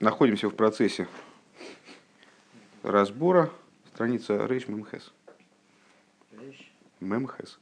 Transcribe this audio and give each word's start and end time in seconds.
находимся 0.00 0.48
в 0.48 0.54
процессе 0.54 1.08
разбора 2.82 3.50
страница 3.92 4.46
Рейш 4.46 4.68
Мемхес. 4.68 5.12
Мемхес. 7.00 7.58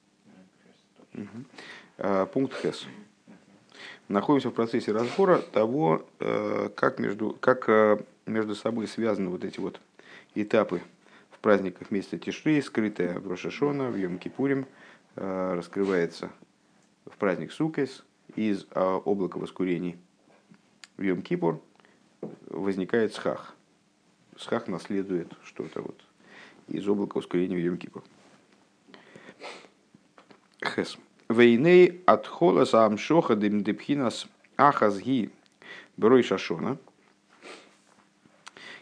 Угу. 1.15 2.27
Пункт 2.33 2.55
Хес. 2.61 2.87
Находимся 4.09 4.51
в 4.51 4.53
процессе 4.53 4.93
разбора 4.93 5.39
того, 5.39 6.07
э, 6.21 6.69
как 6.77 7.01
между, 7.01 7.37
как 7.41 7.69
э, 7.69 7.99
между 8.27 8.55
собой 8.55 8.87
связаны 8.87 9.31
вот 9.31 9.45
эти 9.45 9.59
вот 9.59 9.81
этапы 10.35 10.81
в 11.31 11.39
праздниках 11.41 11.91
месяца 11.91 12.19
Тишри, 12.19 12.63
скрытая 12.63 13.19
в 13.19 13.29
Рошашона, 13.29 13.91
в 13.91 13.97
Йом-Кипурим, 13.97 14.67
э, 15.17 15.55
раскрывается 15.55 16.31
в 17.07 17.17
праздник 17.17 17.51
Сукес 17.51 18.05
из 18.37 18.67
облака 18.75 19.39
воскурений 19.39 19.97
в 20.97 21.03
Йом-Кипур 21.03 21.61
возникает 22.49 23.15
схах. 23.15 23.55
Схах 24.37 24.69
наследует 24.69 25.33
что-то 25.45 25.83
вот 25.83 26.01
из 26.69 26.87
облака 26.89 27.19
ускорения 27.19 27.57
в 27.57 27.61
Йом-Кипур. 27.61 28.03
Хес. 30.65 30.99
Вейней 31.29 32.03
от 32.07 32.27
холоса 32.27 32.85
амшоха 32.85 33.35
демдепхинас 33.35 34.27
ахазги 34.57 35.31
брой 35.97 36.23
шашона. 36.23 36.79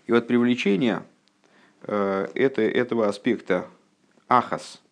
И 0.07 0.13
вот 0.13 0.27
привлечение 0.27 1.05
э, 1.83 2.29
это, 2.35 2.63
этого 2.63 3.09
аспекта 3.09 3.67
ахас, 4.29 4.83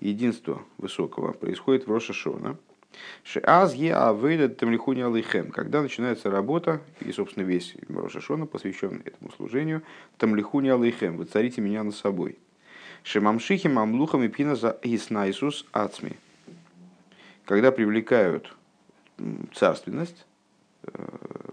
единства 0.00 0.62
высокого, 0.78 1.32
происходит 1.32 1.86
в 1.86 1.92
Рошашона– 1.92 2.56
Шиаз 3.24 3.74
е 3.74 3.92
авейда 3.92 4.48
тамлихуни 4.48 5.02
алейхем. 5.02 5.50
Когда 5.50 5.82
начинается 5.82 6.30
работа, 6.30 6.80
и, 7.00 7.12
собственно, 7.12 7.44
весь 7.44 7.76
Рошашона 7.88 8.46
посвящен 8.46 9.02
этому 9.04 9.30
служению, 9.32 9.82
тамлихуни 10.18 10.68
алейхем, 10.68 11.16
вы 11.16 11.24
царите 11.24 11.60
меня 11.60 11.82
на 11.82 11.92
собой. 11.92 12.38
Шемамшихи 13.04 13.68
мамлухам 13.68 14.24
и 14.24 14.28
пина 14.28 14.56
за 14.56 14.78
иснайсус 14.82 15.66
ацми. 15.72 16.16
Когда 17.44 17.72
привлекают 17.72 18.54
царственность, 19.54 20.26
э, 20.82 20.90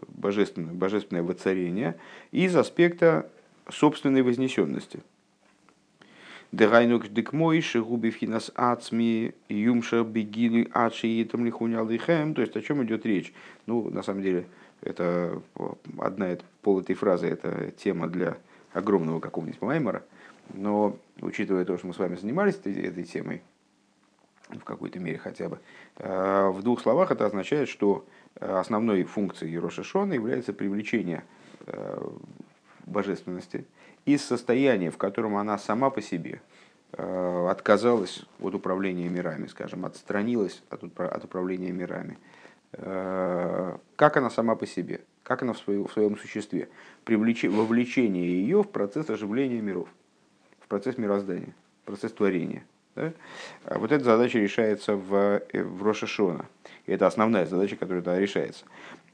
божественное, 0.10 0.74
божественное 0.74 1.24
воцарение 1.24 1.98
из 2.32 2.56
аспекта 2.56 3.30
собственной 3.70 4.22
вознесенности– 4.22 5.02
Дегайнук 6.54 7.10
дикмой, 7.10 7.60
шигуби 7.60 8.10
финас 8.10 8.52
ацми, 8.56 9.36
юмша 9.50 10.04
бегили 10.04 10.70
ачи 10.74 11.22
и 11.22 11.26
там 11.26 11.46
лихем. 11.46 12.34
То 12.34 12.42
есть 12.42 12.56
о 12.56 12.62
чем 12.62 12.84
идет 12.86 13.06
речь? 13.06 13.34
Ну, 13.66 13.90
на 13.90 14.02
самом 14.02 14.22
деле, 14.22 14.48
это 14.82 15.42
одна 15.98 16.38
пол 16.62 16.80
этой 16.80 16.96
фразы, 16.96 17.28
это 17.28 17.72
тема 17.72 18.08
для 18.08 18.38
огромного 18.72 19.20
какого-нибудь 19.20 19.62
маймера. 19.62 20.04
Но, 20.54 20.98
учитывая 21.20 21.66
то, 21.66 21.78
что 21.78 21.88
мы 21.88 21.94
с 21.94 22.00
вами 22.00 22.16
занимались 22.16 22.56
этой, 22.56 22.82
этой 22.82 23.04
темой, 23.04 23.42
в 24.48 24.64
какой-то 24.64 25.00
мере 25.00 25.18
хотя 25.18 25.50
бы, 25.50 25.60
э, 25.98 26.50
в 26.50 26.64
двух 26.64 26.80
словах 26.80 27.12
это 27.12 27.26
означает, 27.26 27.68
что 27.68 28.06
основной 28.40 29.04
функцией 29.04 29.52
Ероша 29.52 29.84
Шона 29.84 30.14
является 30.14 30.54
привлечение 30.54 31.26
э, 31.66 32.10
божественности– 32.86 33.66
из 34.08 34.24
состояния, 34.24 34.90
в 34.90 34.98
котором 34.98 35.36
она 35.36 35.58
сама 35.58 35.90
по 35.90 36.02
себе 36.02 36.42
э, 36.94 37.48
отказалась 37.52 38.24
от 38.40 38.56
управления 38.56 39.10
мирами, 39.10 39.48
скажем, 39.48 39.86
отстранилась 39.86 40.64
от, 40.70 40.84
от 41.00 41.24
управления 41.26 41.72
мирами. 41.72 42.18
Э, 42.72 43.76
как 43.98 44.16
она 44.16 44.30
сама 44.30 44.56
по 44.56 44.66
себе, 44.66 45.02
как 45.24 45.44
она 45.44 45.52
в, 45.52 45.58
своем, 45.58 45.88
в 45.88 45.92
своем 45.92 46.18
существе, 46.18 46.70
привлеч... 47.04 47.44
вовлечение 47.44 48.26
ее 48.26 48.64
в 48.64 48.70
процесс 48.70 49.10
оживления 49.10 49.62
миров, 49.62 49.90
в 50.62 50.68
процесс 50.68 50.98
мироздания, 50.98 51.54
в 51.84 51.88
процесс 51.88 52.14
творения. 52.14 52.64
Да? 52.96 53.12
А 53.66 53.78
вот 53.78 53.92
эта 53.92 54.06
задача 54.06 54.40
решается 54.40 54.96
в, 54.96 55.42
э, 55.52 55.64
в 55.64 55.84
Рошашона. 55.84 56.46
И 56.86 56.94
это 56.94 57.08
основная 57.08 57.46
задача, 57.46 57.76
которая 57.76 58.02
тогда 58.02 58.20
решается. 58.20 58.64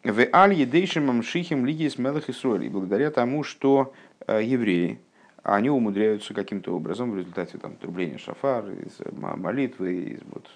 В 0.04 0.28
аль 0.34 0.54
едейшим 0.54 1.24
шихим 1.24 1.66
лиги 1.66 1.88
с 1.88 1.98
и 1.98 2.70
благодаря 2.70 3.10
тому, 3.10 3.44
что 3.44 3.94
евреи, 4.28 5.00
они 5.44 5.70
умудряются 5.70 6.34
каким-то 6.34 6.74
образом 6.74 7.12
в 7.12 7.18
результате 7.18 7.58
там, 7.58 7.76
трубления 7.76 8.18
шафар, 8.18 8.66
из 8.72 8.98
молитвы, 9.12 9.96
из 9.96 10.20
вот, 10.32 10.50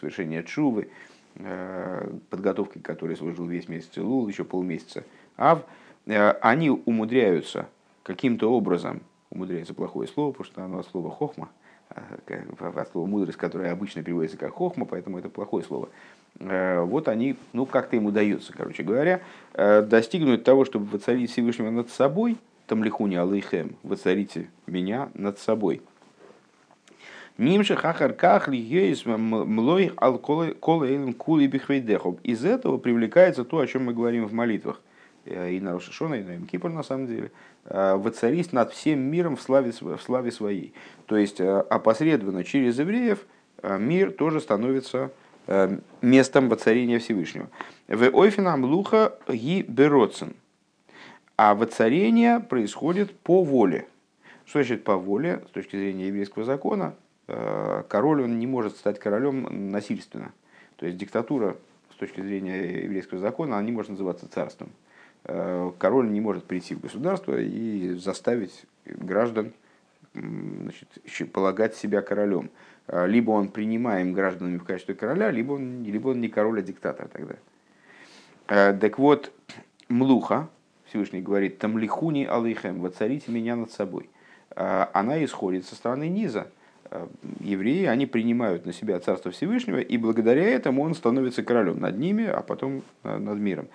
совершения 0.00 0.42
чувы, 0.42 0.88
э, 1.36 2.12
подготовки 2.28 2.78
которой 2.78 3.16
служил 3.16 3.46
весь 3.46 3.68
месяц 3.68 3.96
Лул, 3.96 4.26
еще 4.26 4.44
полмесяца 4.44 5.04
Ав, 5.36 5.64
э, 6.06 6.30
они 6.40 6.70
умудряются 6.70 7.68
каким-то 8.02 8.52
образом, 8.52 9.02
умудряется 9.30 9.72
плохое 9.72 10.08
слово, 10.08 10.32
потому 10.32 10.46
что 10.46 10.64
оно 10.64 10.78
от 10.80 10.86
слова 10.88 11.08
хохма, 11.08 11.48
от 11.88 12.90
слова 12.90 13.06
мудрость, 13.06 13.38
которое 13.38 13.70
обычно 13.70 14.02
переводится 14.02 14.36
как 14.36 14.54
хохма, 14.54 14.84
поэтому 14.84 15.18
это 15.18 15.28
плохое 15.28 15.64
слово. 15.64 15.90
Вот 16.40 17.06
они, 17.08 17.36
ну 17.52 17.66
как-то 17.66 17.96
им 17.96 18.06
удается, 18.06 18.52
короче 18.54 18.82
говоря, 18.82 19.20
достигнуть 19.54 20.42
того, 20.42 20.64
чтобы 20.64 20.86
воцарить 20.86 21.30
Всевышнего 21.30 21.70
над 21.70 21.90
собой– 21.90 22.38
Тамлихуни 22.66 23.16
алейхем, 23.16 23.76
воцарите 23.82 24.50
меня 24.66 25.10
над 25.14 25.38
собой. 25.38 25.82
Нимша 27.38 27.76
хахар 27.76 28.12
кахли 28.12 28.56
ейс 28.56 29.04
млой 29.06 29.92
ал 29.96 30.18
колейлен 30.18 31.14
кули 31.14 31.46
бихвейдехов. 31.46 32.20
Из 32.22 32.44
этого 32.44 32.78
привлекается 32.78 33.44
то, 33.44 33.58
о 33.58 33.66
чем 33.66 33.86
мы 33.86 33.94
говорим 33.94 34.26
в 34.26 34.32
молитвах. 34.32 34.80
Э, 35.24 35.50
и 35.50 35.60
на 35.60 35.72
Рошашона, 35.72 36.14
и 36.14 36.22
на 36.22 36.36
Имкипр, 36.36 36.68
на 36.68 36.82
самом 36.82 37.06
деле. 37.06 37.30
Э, 37.64 37.94
воцарись 37.96 38.52
над 38.52 38.72
всем 38.72 39.00
миром 39.00 39.36
в 39.36 39.42
славе, 39.42 39.72
в 39.72 39.98
славе 39.98 40.30
своей. 40.30 40.74
То 41.06 41.16
есть, 41.16 41.40
э, 41.40 41.60
опосредованно 41.70 42.44
через 42.44 42.78
евреев 42.78 43.26
мир 43.62 44.10
тоже 44.10 44.40
становится 44.40 45.12
местом 46.00 46.48
воцарения 46.48 46.98
Всевышнего. 46.98 47.48
В 47.86 48.08
ойфинам 48.12 48.64
луха 48.64 49.14
ги 49.28 49.62
бероцен. 49.62 50.34
А 51.36 51.54
воцарение 51.54 52.40
происходит 52.40 53.16
по 53.18 53.42
воле. 53.42 53.86
Что 54.44 54.58
значит 54.58 54.84
по 54.84 54.96
воле? 54.96 55.42
С 55.48 55.50
точки 55.50 55.76
зрения 55.76 56.08
еврейского 56.08 56.44
закона, 56.44 56.94
э, 57.26 57.84
король 57.88 58.22
он 58.22 58.38
не 58.38 58.46
может 58.46 58.76
стать 58.76 58.98
королем 58.98 59.70
насильственно. 59.70 60.32
То 60.76 60.86
есть 60.86 60.98
диктатура 60.98 61.56
с 61.92 61.96
точки 61.96 62.20
зрения 62.20 62.82
еврейского 62.82 63.20
закона, 63.20 63.56
она 63.56 63.64
не 63.64 63.72
может 63.72 63.92
называться 63.92 64.28
царством. 64.28 64.70
Э, 65.24 65.70
король 65.78 66.10
не 66.10 66.20
может 66.20 66.44
прийти 66.44 66.74
в 66.74 66.80
государство 66.80 67.40
и 67.40 67.94
заставить 67.94 68.64
граждан 68.84 69.52
значит, 70.12 70.88
полагать 71.32 71.74
себя 71.76 72.02
королем. 72.02 72.50
Э, 72.88 73.06
либо 73.06 73.30
он 73.30 73.48
принимаем 73.48 74.12
гражданами 74.12 74.58
в 74.58 74.64
качестве 74.64 74.94
короля, 74.94 75.30
либо 75.30 75.54
он, 75.54 75.82
либо 75.84 76.08
он 76.08 76.20
не 76.20 76.28
король, 76.28 76.58
а 76.58 76.62
диктатор 76.62 77.08
тогда. 77.08 77.36
Так 78.46 78.98
вот, 78.98 79.32
млуха, 79.88 80.50
Всевышний 80.92 81.22
говорит, 81.22 81.58
там 81.58 81.78
лихуни 81.78 82.26
алейхем, 82.26 82.80
воцарите 82.80 83.32
меня 83.32 83.56
над 83.56 83.70
собой. 83.70 84.10
А, 84.50 84.90
она 84.92 85.24
исходит 85.24 85.64
со 85.64 85.74
стороны 85.74 86.06
низа. 86.06 86.48
А, 86.90 87.08
евреи, 87.40 87.86
они 87.86 88.04
принимают 88.04 88.66
на 88.66 88.74
себя 88.74 89.00
Царство 89.00 89.30
Всевышнего, 89.30 89.78
и 89.78 89.96
благодаря 89.96 90.44
этому 90.44 90.82
он 90.82 90.94
становится 90.94 91.42
королем 91.42 91.80
над 91.80 91.98
ними, 91.98 92.26
а 92.26 92.42
потом 92.42 92.82
а, 93.04 93.18
над 93.18 93.38
миром. 93.38 93.68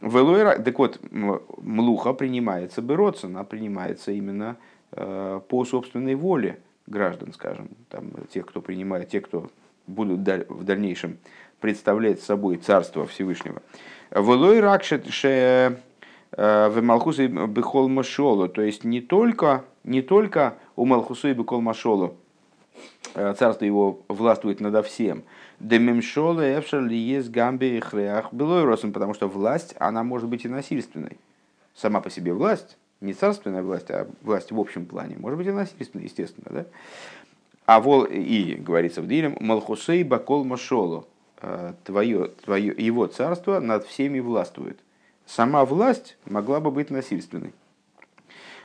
Велойра, 0.00 0.58
так 0.58 0.78
вот, 0.78 0.98
млуха 1.12 2.14
принимается 2.14 2.80
бороться, 2.80 3.26
она 3.26 3.44
принимается 3.44 4.10
именно 4.10 4.56
по 4.90 5.64
собственной 5.64 6.14
воле 6.14 6.58
граждан, 6.86 7.32
скажем, 7.32 7.68
там, 7.88 8.10
тех, 8.32 8.46
кто 8.46 8.60
принимает, 8.60 9.08
тех, 9.08 9.24
кто 9.24 9.50
будут 9.86 10.20
в 10.48 10.64
дальнейшем 10.64 11.18
представлять 11.60 12.20
собой 12.20 12.56
Царство 12.58 13.06
Всевышнего. 13.06 13.62
Э, 14.10 14.20
в 16.36 16.80
Малхусе 16.80 17.28
Бехол 17.28 17.88
Машолу, 17.88 18.48
то 18.48 18.62
есть 18.62 18.84
не 18.84 19.00
только, 19.00 19.64
не 19.84 20.02
только 20.02 20.54
у 20.74 20.84
Малхуса 20.84 21.28
и 21.28 21.32
Бехол 21.32 21.60
Машолу 21.60 22.16
э, 23.14 23.34
царство 23.38 23.64
его 23.64 24.00
властвует 24.08 24.60
над 24.60 24.84
всем. 24.84 25.22
Демемшола 25.60 26.58
Эвшер 26.58 26.82
ли 26.82 26.96
есть 26.96 27.30
гамби 27.30 27.76
и 27.76 27.80
хреах 27.80 28.30
росом, 28.32 28.92
потому 28.92 29.14
что 29.14 29.28
власть, 29.28 29.76
она 29.78 30.02
может 30.02 30.28
быть 30.28 30.44
и 30.44 30.48
насильственной. 30.48 31.18
Сама 31.74 32.00
по 32.00 32.10
себе 32.10 32.32
власть, 32.32 32.76
не 33.00 33.12
царственная 33.14 33.62
власть, 33.62 33.90
а 33.90 34.08
власть 34.22 34.50
в 34.50 34.58
общем 34.58 34.86
плане, 34.86 35.16
может 35.16 35.38
быть 35.38 35.46
и 35.46 35.52
насильственной, 35.52 36.04
естественно. 36.04 36.46
Да? 36.50 36.66
А 37.66 37.80
вол, 37.80 38.04
и, 38.04 38.54
говорится 38.54 39.02
в 39.02 39.06
Дилем, 39.06 39.36
Малхусей 39.40 40.02
Бакол 40.02 40.44
Машолу, 40.44 41.06
э, 41.40 41.74
твое, 41.84 42.28
твое, 42.44 42.74
его 42.76 43.06
царство 43.06 43.60
над 43.60 43.86
всеми 43.86 44.18
властвует 44.18 44.80
сама 45.26 45.64
власть 45.64 46.16
могла 46.26 46.60
бы 46.60 46.70
быть 46.70 46.90
насильственной. 46.90 47.52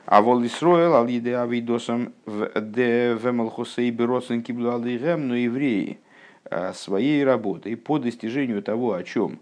А 0.05 0.21
вол 0.21 0.43
Исроэл 0.45 0.95
ал 0.95 1.07
еде 1.07 1.37
авидосам 1.37 2.13
в 2.25 2.49
де 2.61 3.13
вемалхусей 3.13 3.91
беросен 3.91 4.41
киблу 4.41 4.71
но 4.71 5.35
евреи 5.35 5.99
а, 6.45 6.73
своей 6.73 7.23
работой 7.23 7.75
по 7.77 7.99
достижению 7.99 8.63
того, 8.63 8.93
о 8.93 9.03
чем 9.03 9.39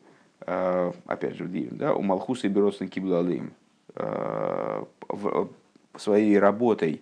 опять 0.47 1.35
же, 1.35 1.45
да, 1.71 1.93
у 1.93 2.01
Малхуса 2.01 2.47
и 2.47 2.49
Беросна 2.49 2.87
Киблалым, 2.87 3.51
своей 5.97 6.39
работой 6.39 7.01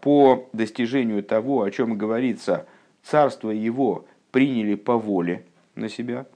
по 0.00 0.48
достижению 0.52 1.22
того, 1.22 1.62
о 1.62 1.70
чем 1.70 1.96
говорится, 1.96 2.66
царство 3.02 3.50
его 3.50 4.06
приняли 4.32 4.74
по 4.74 4.96
воле 4.96 5.44
на 5.74 5.88
себя. 5.88 6.26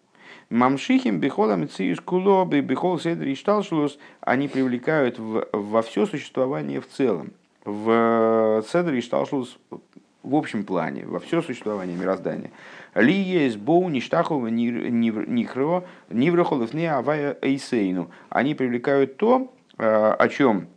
Мамшихим, 0.55 1.19
бихолам, 1.19 1.69
циюш 1.69 2.01
куло, 2.01 2.45
бихол 2.45 3.01
седри 3.01 3.33
и 3.33 3.35
шталшлус, 3.35 3.99
они 4.21 4.47
привлекают 4.47 5.19
в, 5.19 5.49
во 5.53 5.83
все 5.83 6.07
существование 6.07 6.81
в 6.81 6.87
целом. 6.87 7.33
В 7.65 8.65
седри 8.71 8.99
и 8.99 9.01
шталшлус 9.01 9.59
в 10.23 10.35
общем 10.35 10.65
плане, 10.65 11.07
во 11.07 11.19
все 11.19 11.43
существование 11.43 11.97
мироздания. 11.97 12.53
Ли 12.95 13.13
есть 13.13 13.59
боу 13.59 13.89
ништахова 13.89 14.47
нихро 14.47 15.85
ниврохолов 16.09 16.73
не 16.73 16.87
авая 16.87 17.37
эйсейну. 17.43 18.11
Они 18.29 18.55
привлекают 18.55 19.17
то, 19.17 19.53
э, 19.77 19.85
о 19.85 20.29
чем, 20.29 20.69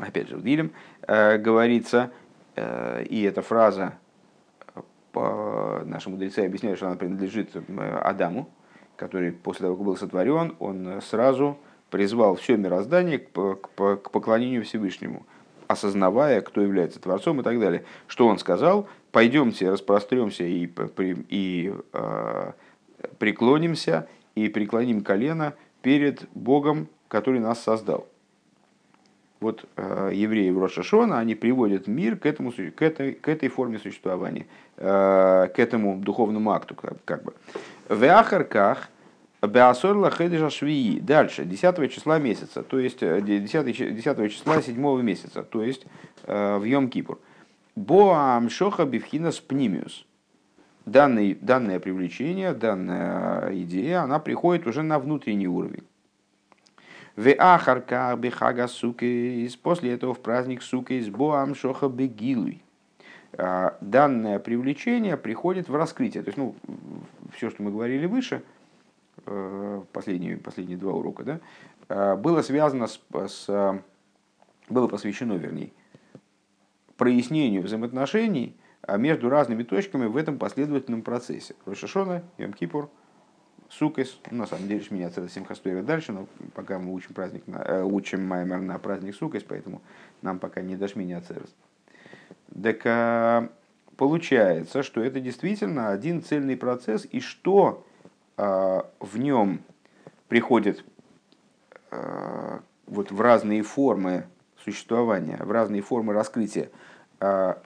опять 0.00 0.30
же, 0.30 0.36
в 0.36 0.42
Дилем 0.42 0.72
говорится, 1.06 2.12
э, 2.56 3.04
и 3.04 3.22
эта 3.24 3.42
фраза 3.42 3.98
по 5.12 5.82
нашим 5.84 6.12
мудрецы 6.12 6.40
объясняют, 6.40 6.78
что 6.78 6.86
она 6.86 6.96
принадлежит 6.96 7.50
э, 7.54 8.00
Адаму, 8.02 8.48
который 8.96 9.32
после 9.32 9.64
того, 9.66 9.76
как 9.76 9.84
был 9.84 9.96
сотворен, 9.96 10.56
он 10.58 11.00
сразу 11.02 11.58
призвал 11.90 12.36
все 12.36 12.56
мироздание 12.56 13.18
к 13.18 13.28
поклонению 13.28 14.64
Всевышнему– 14.64 15.26
осознавая, 15.68 16.40
кто 16.40 16.60
является 16.60 17.00
Творцом 17.00 17.40
и 17.40 17.42
так 17.42 17.58
далее. 17.60 17.84
Что 18.06 18.26
он 18.26 18.38
сказал? 18.38 18.88
Пойдемте, 19.12 19.70
распростремся 19.70 20.44
и, 20.44 20.68
и 21.28 21.74
э, 21.92 22.52
преклонимся, 23.18 24.08
и 24.34 24.48
преклоним 24.48 25.02
колено 25.02 25.54
перед 25.82 26.28
Богом, 26.34 26.88
который 27.08 27.40
нас 27.40 27.62
создал. 27.62 28.06
Вот 29.40 29.64
э, 29.76 30.10
евреи 30.14 30.50
в 30.50 30.62
Рошашона, 30.62 31.18
они 31.18 31.34
приводят 31.34 31.86
мир 31.86 32.16
к, 32.16 32.26
этому, 32.26 32.52
к, 32.52 32.82
этой, 32.82 33.12
к 33.12 33.28
этой 33.28 33.48
форме 33.48 33.78
существования, 33.78 34.46
э, 34.76 35.48
к 35.54 35.58
этому 35.58 35.98
духовному 35.98 36.52
акту. 36.52 36.74
Как, 36.74 37.04
как 37.04 37.24
бы. 37.24 37.34
В 37.88 38.02
Ахарках 38.04 38.88
Беасорла 39.42 40.10
Хедежа 40.10 40.50
Швии. 40.50 40.98
Дальше, 40.98 41.44
10 41.44 41.92
числа 41.92 42.18
месяца, 42.18 42.64
то 42.64 42.80
есть 42.80 42.98
10, 43.00 43.94
10 43.94 44.32
числа 44.32 44.60
7 44.60 45.02
месяца, 45.02 45.44
то 45.44 45.62
есть 45.62 45.86
э, 46.24 46.56
в 46.58 46.64
Йом-Кипур. 46.64 47.18
בא 47.76 48.50
ההמשכה 48.50 48.86
בבחינת 48.86 49.38
פנימיות. 49.38 50.04
Данный, 50.84 51.34
данное 51.34 51.78
привлечение, 51.78 52.54
данная 52.54 53.52
идея, 53.62 54.02
она 54.02 54.18
приходит 54.18 54.66
уже 54.66 54.82
на 54.82 54.98
внутренний 54.98 55.48
уровень. 55.48 55.84
ואחר 57.14 57.32
כך 57.38 58.14
בחג 58.18 58.66
הסוכות. 58.66 59.56
После 59.56 59.92
этого 59.92 60.12
в 60.12 60.20
праздник 60.20 60.62
Сукейс 60.62 61.08
בא 61.08 61.54
ההמשכה 61.54 61.88
בגילוי. 61.88 62.62
А, 63.38 63.76
данное 63.80 64.38
привлечение 64.38 65.16
приходит 65.16 65.68
в 65.68 65.74
раскрытие. 65.74 66.22
То 66.22 66.28
есть, 66.28 66.38
ну, 66.38 66.54
все, 67.34 67.50
что 67.50 67.62
мы 67.62 67.70
говорили 67.70 68.06
выше– 68.06 68.42
Э, 69.24 69.82
последние, 69.92 70.36
последние 70.36 70.78
два 70.78 70.92
урока, 70.92 71.24
да, 71.24 71.40
э, 71.88 72.16
было 72.16 72.42
связано 72.42 72.86
с, 72.86 73.00
с 73.28 73.82
было 74.68 74.88
посвящено, 74.88 75.32
вернее, 75.32 75.72
прояснению 76.96 77.62
взаимоотношений 77.62 78.56
а 78.82 78.98
между 78.98 79.28
разными 79.28 79.64
точками 79.64 80.06
в 80.06 80.16
этом 80.16 80.38
последовательном 80.38 81.02
процессе. 81.02 81.56
Рошашона, 81.64 82.22
Йом-Кипур, 82.38 82.88
Сукес, 83.68 84.20
ну, 84.30 84.38
на 84.38 84.46
самом 84.46 84.68
деле 84.68 84.84
меняется 84.90 85.22
это 85.22 85.28
Симхастуэра 85.28 85.82
дальше, 85.82 86.12
но 86.12 86.28
пока 86.54 86.78
мы 86.78 86.92
учим, 86.92 87.12
праздник 87.12 87.48
на, 87.48 87.56
э, 87.56 87.82
учим 87.82 88.24
Маймер 88.24 88.60
на 88.60 88.78
праздник 88.78 89.16
Сукес, 89.16 89.42
поэтому 89.42 89.82
нам 90.22 90.38
пока 90.38 90.62
не 90.62 90.76
дошминя 90.76 91.18
Ацерес. 91.18 91.52
Так 92.62 93.50
получается, 93.96 94.82
что 94.82 95.02
это 95.02 95.20
действительно 95.20 95.90
один 95.90 96.22
цельный 96.22 96.56
процесс, 96.56 97.06
и 97.10 97.20
что 97.20 97.84
а, 98.36 98.88
в 99.00 99.18
нем 99.18 99.62
приходит 100.28 100.84
а, 101.90 102.60
вот 102.86 103.10
в 103.10 103.20
разные 103.20 103.62
формы 103.62 104.26
существования, 104.62 105.38
в 105.40 105.50
разные 105.50 105.82
формы 105.82 106.12
раскрытия. 106.12 106.70
А, 107.20 107.62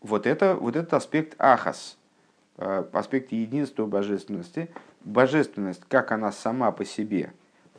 вот, 0.00 0.26
это, 0.26 0.54
вот 0.54 0.76
этот 0.76 0.94
аспект 0.94 1.34
ахас, 1.38 1.98
аспект 2.56 3.32
единства 3.32 3.86
божественности, 3.86 4.70
божественность, 5.02 5.82
как 5.88 6.12
она 6.12 6.30
сама 6.30 6.70
по 6.70 6.84
себе, 6.84 7.32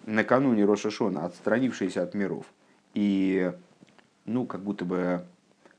накануне 0.06 0.66
Рошашона, 0.66 1.26
отстранившаяся 1.26 2.04
от 2.04 2.14
миров, 2.14 2.46
и, 2.94 3.54
ну, 4.26 4.46
как 4.46 4.62
будто 4.62 4.84
бы 4.84 5.24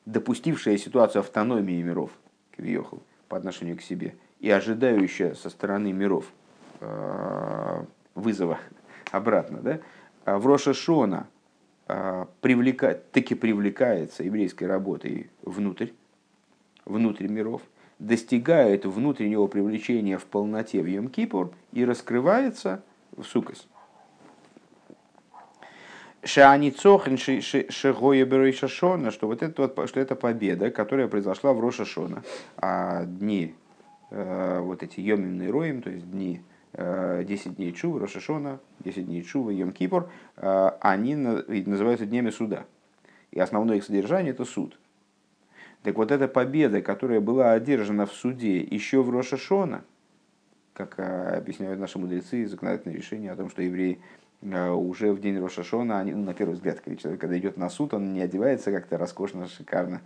допустившая 0.06 0.78
ситуацию 0.78 1.20
автономии 1.20 1.82
миров, 1.82 2.10
Квиохал, 2.56 3.02
по 3.28 3.36
отношению 3.36 3.76
к 3.76 3.82
себе, 3.82 4.14
и 4.40 4.50
ожидающая 4.50 5.34
со 5.34 5.50
стороны 5.50 5.92
миров– 5.92 6.24
Э, 6.80 7.84
вызова 8.14 8.58
обратно, 9.10 9.58
да, 9.60 9.80
а 10.24 10.38
в 10.38 10.46
Роша 10.46 10.74
Шона 10.74 11.26
э, 11.88 12.24
привлекает, 12.40 13.10
таки 13.12 13.34
привлекается 13.34 14.24
еврейской 14.24 14.64
работой 14.64 15.30
внутрь, 15.42 15.88
внутрь 16.84 17.28
миров, 17.28 17.62
достигает 17.98 18.84
внутреннего 18.84 19.46
привлечения 19.46 20.18
в 20.18 20.24
полноте 20.24 20.82
в 20.82 20.86
Йом-Кипур 20.86 21.52
и 21.72 21.84
раскрывается 21.84 22.82
в 23.16 23.22
Сукас. 23.24 23.66
Шаани 26.26 26.70
Цохен 26.70 27.16
Шигоя 27.16 28.52
Шашона, 28.52 29.10
что 29.10 29.26
вот 29.26 29.42
это, 29.42 29.62
вот, 29.62 29.88
что 29.88 30.00
это 30.00 30.14
победа, 30.16 30.70
которая 30.70 31.08
произошла 31.08 31.52
в 31.52 31.60
Роша 31.60 31.84
Шона, 31.84 32.22
а 32.56 33.04
дни, 33.04 33.54
э, 34.10 34.60
вот 34.60 34.82
эти 34.82 35.00
Йомимные 35.00 35.50
Роем, 35.50 35.82
то 35.82 35.90
есть 35.90 36.10
дни 36.10 36.42
10 36.76 37.56
дней 37.56 37.72
Чува, 37.72 38.00
Рошашона, 38.00 38.60
10 38.80 39.06
дней 39.06 39.22
Чува, 39.22 39.50
Йом 39.50 39.72
Кипур, 39.72 40.10
э, 40.36 40.70
они 40.80 41.14
называются 41.14 42.04
днями 42.04 42.30
суда. 42.30 42.66
И 43.30 43.40
основное 43.40 43.78
их 43.78 43.84
содержание– 43.84 44.32
это 44.32 44.44
суд. 44.44 44.78
Так 45.82 45.96
вот, 45.96 46.10
эта 46.10 46.28
победа, 46.28 46.82
которая 46.82 47.20
была 47.20 47.52
одержана 47.52 48.06
в 48.06 48.12
суде 48.12 48.58
еще 48.58 49.02
в 49.02 49.10
Рошашона, 49.10 49.84
как 50.74 50.98
э, 50.98 51.36
объясняют 51.36 51.80
наши 51.80 51.98
мудрецы, 51.98 52.46
законодательное 52.46 52.96
решение 52.96 53.32
о 53.32 53.36
том, 53.36 53.48
что 53.48 53.62
евреи 53.62 53.98
э, 53.98 54.25
уже 54.42 55.12
в 55.12 55.20
день 55.20 55.38
Рошашона, 55.38 55.98
они, 55.98 56.12
ну, 56.12 56.24
на 56.24 56.34
первый 56.34 56.54
взгляд, 56.54 56.80
когда 56.80 56.96
человек, 56.96 57.20
когда 57.20 57.38
идет 57.38 57.56
на 57.56 57.68
суд, 57.68 57.94
он 57.94 58.12
не 58.12 58.20
одевается 58.20 58.70
как-то 58.70 58.98
роскошно, 58.98 59.48
шикарно. 59.48 60.02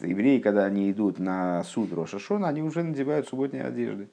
Евреи, 0.00 0.38
когда 0.40 0.64
они 0.64 0.90
идут 0.90 1.18
на 1.18 1.62
суд 1.64 1.92
Рошашона, 1.92 2.48
они 2.48 2.62
уже 2.62 2.82
надевают 2.82 3.28
субботние 3.28 3.64
одежды 3.64 4.08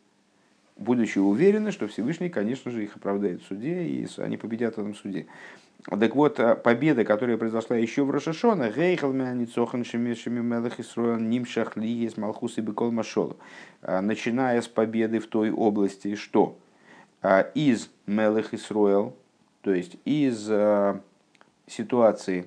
будучи 0.81 1.19
уверены, 1.19 1.71
что 1.71 1.87
Всевышний, 1.87 2.29
конечно 2.29 2.71
же, 2.71 2.83
их 2.83 2.95
оправдает 2.95 3.41
в 3.41 3.47
суде, 3.47 3.83
и 3.83 4.07
они 4.17 4.37
победят 4.37 4.75
в 4.75 4.79
этом 4.79 4.95
суде. 4.95 5.27
Так 5.85 6.15
вот, 6.15 6.39
э, 6.39 6.55
победа, 6.55 7.03
которая 7.03 7.37
произошла 7.37 7.75
еще 7.75 8.03
в 8.03 8.11
Рошашона, 8.11 8.71
Гейхал 8.71 9.13
Мяницохан 9.13 9.83
Шемешами 9.83 10.39
Мелах 10.39 10.79
Исроен 10.79 11.29
Нимшах 11.29 11.75
Лиес 11.75 12.17
Малхус 12.17 12.57
и 12.57 12.61
Бекол 12.61 12.91
Машол, 12.91 13.37
э, 13.81 13.99
начиная 14.01 14.61
с 14.61 14.67
победы 14.67 15.19
в 15.19 15.27
той 15.27 15.49
области, 15.49 16.15
что 16.15 16.57
э, 17.23 17.45
из 17.55 17.89
Мелах 18.05 18.53
Исроэл, 18.53 19.15
то 19.61 19.73
есть 19.73 19.97
из 20.05 20.49
ситуации, 21.67 22.45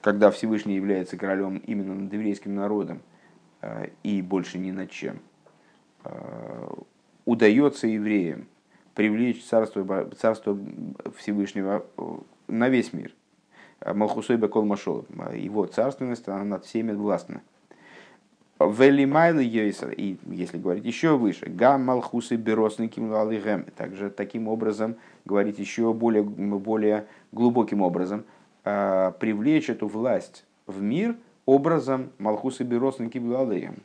когда 0.00 0.30
Всевышний 0.30 0.76
является 0.76 1.16
королем 1.16 1.58
именно 1.66 1.94
над 1.94 2.12
еврейским 2.12 2.54
народом 2.54 3.02
и 4.02 4.22
больше 4.22 4.58
ни 4.58 4.70
над 4.70 4.90
чем, 4.90 5.20
удается 7.24 7.86
евреям 7.86 8.46
привлечь 8.98 9.44
царство, 9.44 10.10
царство 10.18 10.58
Всевышнего 11.18 11.86
э, 11.96 12.02
на 12.48 12.68
весь 12.68 12.92
мир. 12.92 13.14
Малхусой 13.86 14.38
Бекол 14.38 14.64
Машол. 14.64 15.06
Его 15.34 15.66
царственность, 15.66 16.26
она 16.26 16.42
над 16.42 16.64
всеми 16.64 16.90
властна. 16.90 17.42
Велимайлы 18.60 19.44
Йойсер, 19.44 19.90
и 19.90 20.16
если 20.26 20.58
говорить 20.58 20.84
еще 20.84 21.16
выше, 21.16 21.46
Гам 21.46 21.84
Малхусы 21.84 22.36
Беросники 22.36 23.00
Алигэм, 23.00 23.66
также 23.76 24.10
таким 24.10 24.48
образом 24.48 24.96
говорить 25.24 25.58
еще 25.58 25.92
более, 25.92 26.22
более 26.22 27.06
глубоким 27.32 27.82
образом, 27.82 28.24
э, 28.64 29.12
привлечь 29.20 29.70
эту 29.70 29.86
власть 29.86 30.44
в 30.66 30.82
мир 30.82 31.16
образом 31.46 32.10
Малхусы 32.18 32.64
Беросники 32.64 33.18
Алигэм 33.18 33.76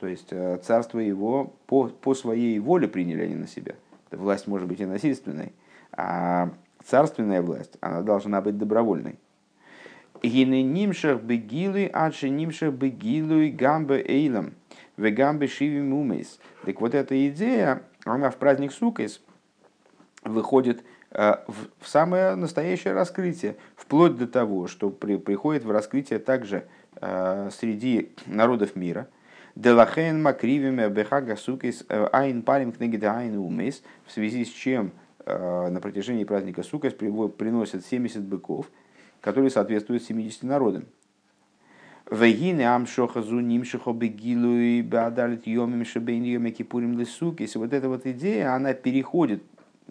то 0.00 0.06
есть 0.06 0.28
э, 0.30 0.58
царство 0.62 0.98
его 0.98 1.52
по, 1.66 1.88
по 1.88 2.14
своей 2.14 2.58
воле 2.58 2.88
приняли 2.88 3.22
они 3.22 3.34
на 3.34 3.46
себя. 3.46 3.74
Власть 4.10 4.46
может 4.46 4.66
быть 4.66 4.80
и 4.80 4.86
насильственной, 4.86 5.52
а 5.92 6.50
царственная 6.82 7.42
власть, 7.42 7.76
она 7.82 8.00
должна 8.00 8.40
быть 8.40 8.56
добровольной. 8.56 9.18
Гины 10.22 10.62
нимшах 10.62 11.22
бегилы, 11.22 11.90
адши 11.92 12.28
нимшах 12.28 12.74
бегилу 12.74 13.40
и 13.40 13.50
гамбе 13.50 14.04
эйлам, 14.06 14.54
в 14.96 15.10
гамбе 15.10 15.46
шиви 15.46 15.80
мумейс. 15.80 16.38
Так 16.64 16.80
вот 16.80 16.94
эта 16.94 17.28
идея, 17.28 17.82
она 18.04 18.30
в 18.30 18.36
праздник 18.36 18.72
Сукейс 18.72 19.22
выходит 20.22 20.84
э, 21.12 21.36
в 21.80 21.88
самое 21.88 22.34
настоящее 22.34 22.92
раскрытие, 22.92 23.56
вплоть 23.76 24.16
до 24.16 24.26
того, 24.26 24.66
что 24.66 24.90
при, 24.90 25.16
приходит 25.16 25.64
в 25.64 25.70
раскрытие 25.70 26.18
также 26.18 26.66
э, 26.96 27.48
среди 27.50 28.12
народов 28.26 28.76
мира. 28.76 29.08
Делахен 29.54 30.22
макривим 30.22 30.76
бехага 30.92 31.36
сукис 31.36 31.84
айн 31.88 32.42
парим 32.42 32.72
книги 32.72 33.02
айн 33.04 33.36
умес, 33.36 33.82
в 34.06 34.12
связи 34.12 34.44
с 34.44 34.48
чем 34.48 34.92
на 35.26 35.80
протяжении 35.82 36.24
праздника 36.24 36.62
Сукас 36.62 36.94
приносят 36.94 37.84
70 37.84 38.22
быков, 38.22 38.70
которые 39.20 39.50
соответствуют 39.50 40.02
70 40.02 40.42
народам. 40.42 40.84
Вегины 42.10 42.62
амшохазу 42.62 43.38
нимшихо 43.38 43.92
бегилу 43.92 44.56
и 44.56 44.82
беадалит 44.82 45.46
йомим 45.46 45.84
шебейн 45.84 46.24
йоме 46.24 46.50
кипурим 46.50 46.98
лисук. 46.98 47.40
Если 47.40 47.58
вот 47.58 47.72
эта 47.72 47.88
вот 47.88 48.04
идея, 48.04 48.54
она 48.54 48.74
переходит 48.74 49.44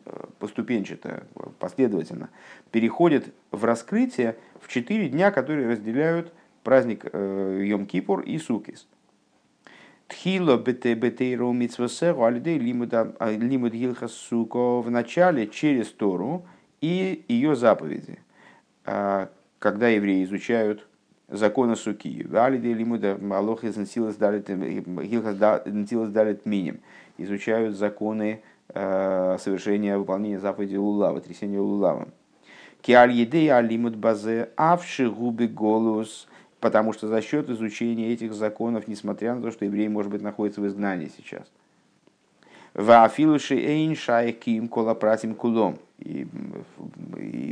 э, 0.05 0.25
поступенчато, 0.37 1.23
последовательно, 1.59 2.29
переходит 2.71 3.33
в 3.51 3.63
раскрытие 3.63 4.35
в 4.59 4.67
четыре 4.67 5.07
дня, 5.07 5.31
которые 5.31 5.69
разделяют 5.69 6.33
праздник 6.63 7.05
э, 7.05 7.63
Йом-Кипур 7.63 8.23
и 8.23 8.37
Сукис. 8.37 8.85
Тхило 10.09 10.57
бетейру 10.57 11.53
митсвасеру 11.53 12.23
алидей 12.23 12.57
лимуд 12.57 12.93
а, 12.93 13.31
гилхас 13.31 14.11
суко 14.11 14.81
в 14.81 14.89
начале 14.89 15.47
через 15.47 15.87
Тору 15.91 16.45
и 16.81 17.23
ее 17.27 17.55
заповеди. 17.55 18.19
А, 18.91 19.29
когда 19.59 19.87
евреи 19.87 20.23
изучают 20.23 20.87
закона 21.27 21.75
суки. 21.75 22.25
Валиды 22.27 22.73
лимуда 22.73 23.19
малох 23.21 23.63
из 23.63 23.77
нсилас 23.77 24.15
далит 24.15 24.49
миним. 26.45 26.79
Изучают 27.19 27.77
законы 27.77 28.41
э, 28.69 29.37
совершения 29.39 29.95
выполнения 29.95 30.39
заповеди 30.39 30.75
лулава, 30.75 31.21
трясения 31.21 31.59
лулава. 31.59 32.07
Киаль 32.81 33.11
еды 33.11 33.51
алимут 33.51 33.95
базе 33.95 34.49
авши 34.55 35.07
губы 35.07 35.47
голос, 35.47 36.27
потому 36.59 36.91
что 36.91 37.07
за 37.07 37.21
счет 37.21 37.47
изучения 37.51 38.11
этих 38.11 38.33
законов, 38.33 38.87
несмотря 38.87 39.35
на 39.35 39.41
то, 39.43 39.51
что 39.51 39.65
еврей, 39.65 39.87
может 39.87 40.11
быть, 40.11 40.23
находится 40.23 40.61
в 40.61 40.67
изгнании 40.67 41.11
сейчас. 41.15 41.45
Ваафилуши 42.73 43.55
эйн 43.55 43.95
шайким 43.95 44.67
колопратим 44.67 45.35
кулом. 45.35 45.77
И 45.99 46.27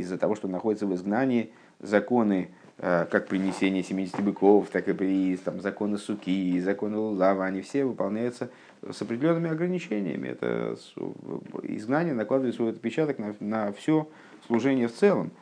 из-за 0.00 0.18
того, 0.18 0.34
что 0.34 0.48
находится 0.48 0.86
в 0.86 0.94
изгнании, 0.94 1.52
законы 1.80 2.50
Э, 2.80 3.06
как 3.10 3.26
принесение 3.26 3.82
70 3.82 4.22
быков, 4.22 4.68
так 4.70 4.86
и 4.88 5.36
там, 5.36 5.60
законы 5.60 5.98
суки 5.98 6.60
законы 6.60 6.96
лава, 6.96 7.44
они 7.44 7.60
все 7.60 7.84
выполняются 7.84 8.50
с 8.88 9.02
определенными 9.02 9.50
ограничениями. 9.50 10.28
Это 10.28 10.76
изгнание 11.64 12.14
накладывает 12.14 12.54
свой 12.54 12.70
отпечаток 12.70 13.18
на, 13.18 13.34
на 13.40 13.72
все 13.72 14.08
служение 14.46 14.86
в 14.86 14.94
целом. 14.94 15.32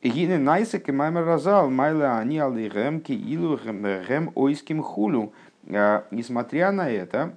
Гины 0.00 0.38
найсек 0.38 0.88
и 0.88 0.92
маймер 0.92 1.24
разал, 1.24 1.70
майла 1.70 2.18
они 2.18 2.38
алигэм 2.38 3.00
ки 3.00 3.10
илу 3.10 3.58
гэм 3.58 4.30
ойским 4.36 4.80
хулю. 4.80 5.32
Э, 5.64 6.02
несмотря 6.12 6.70
на 6.70 6.88
это, 6.88 7.34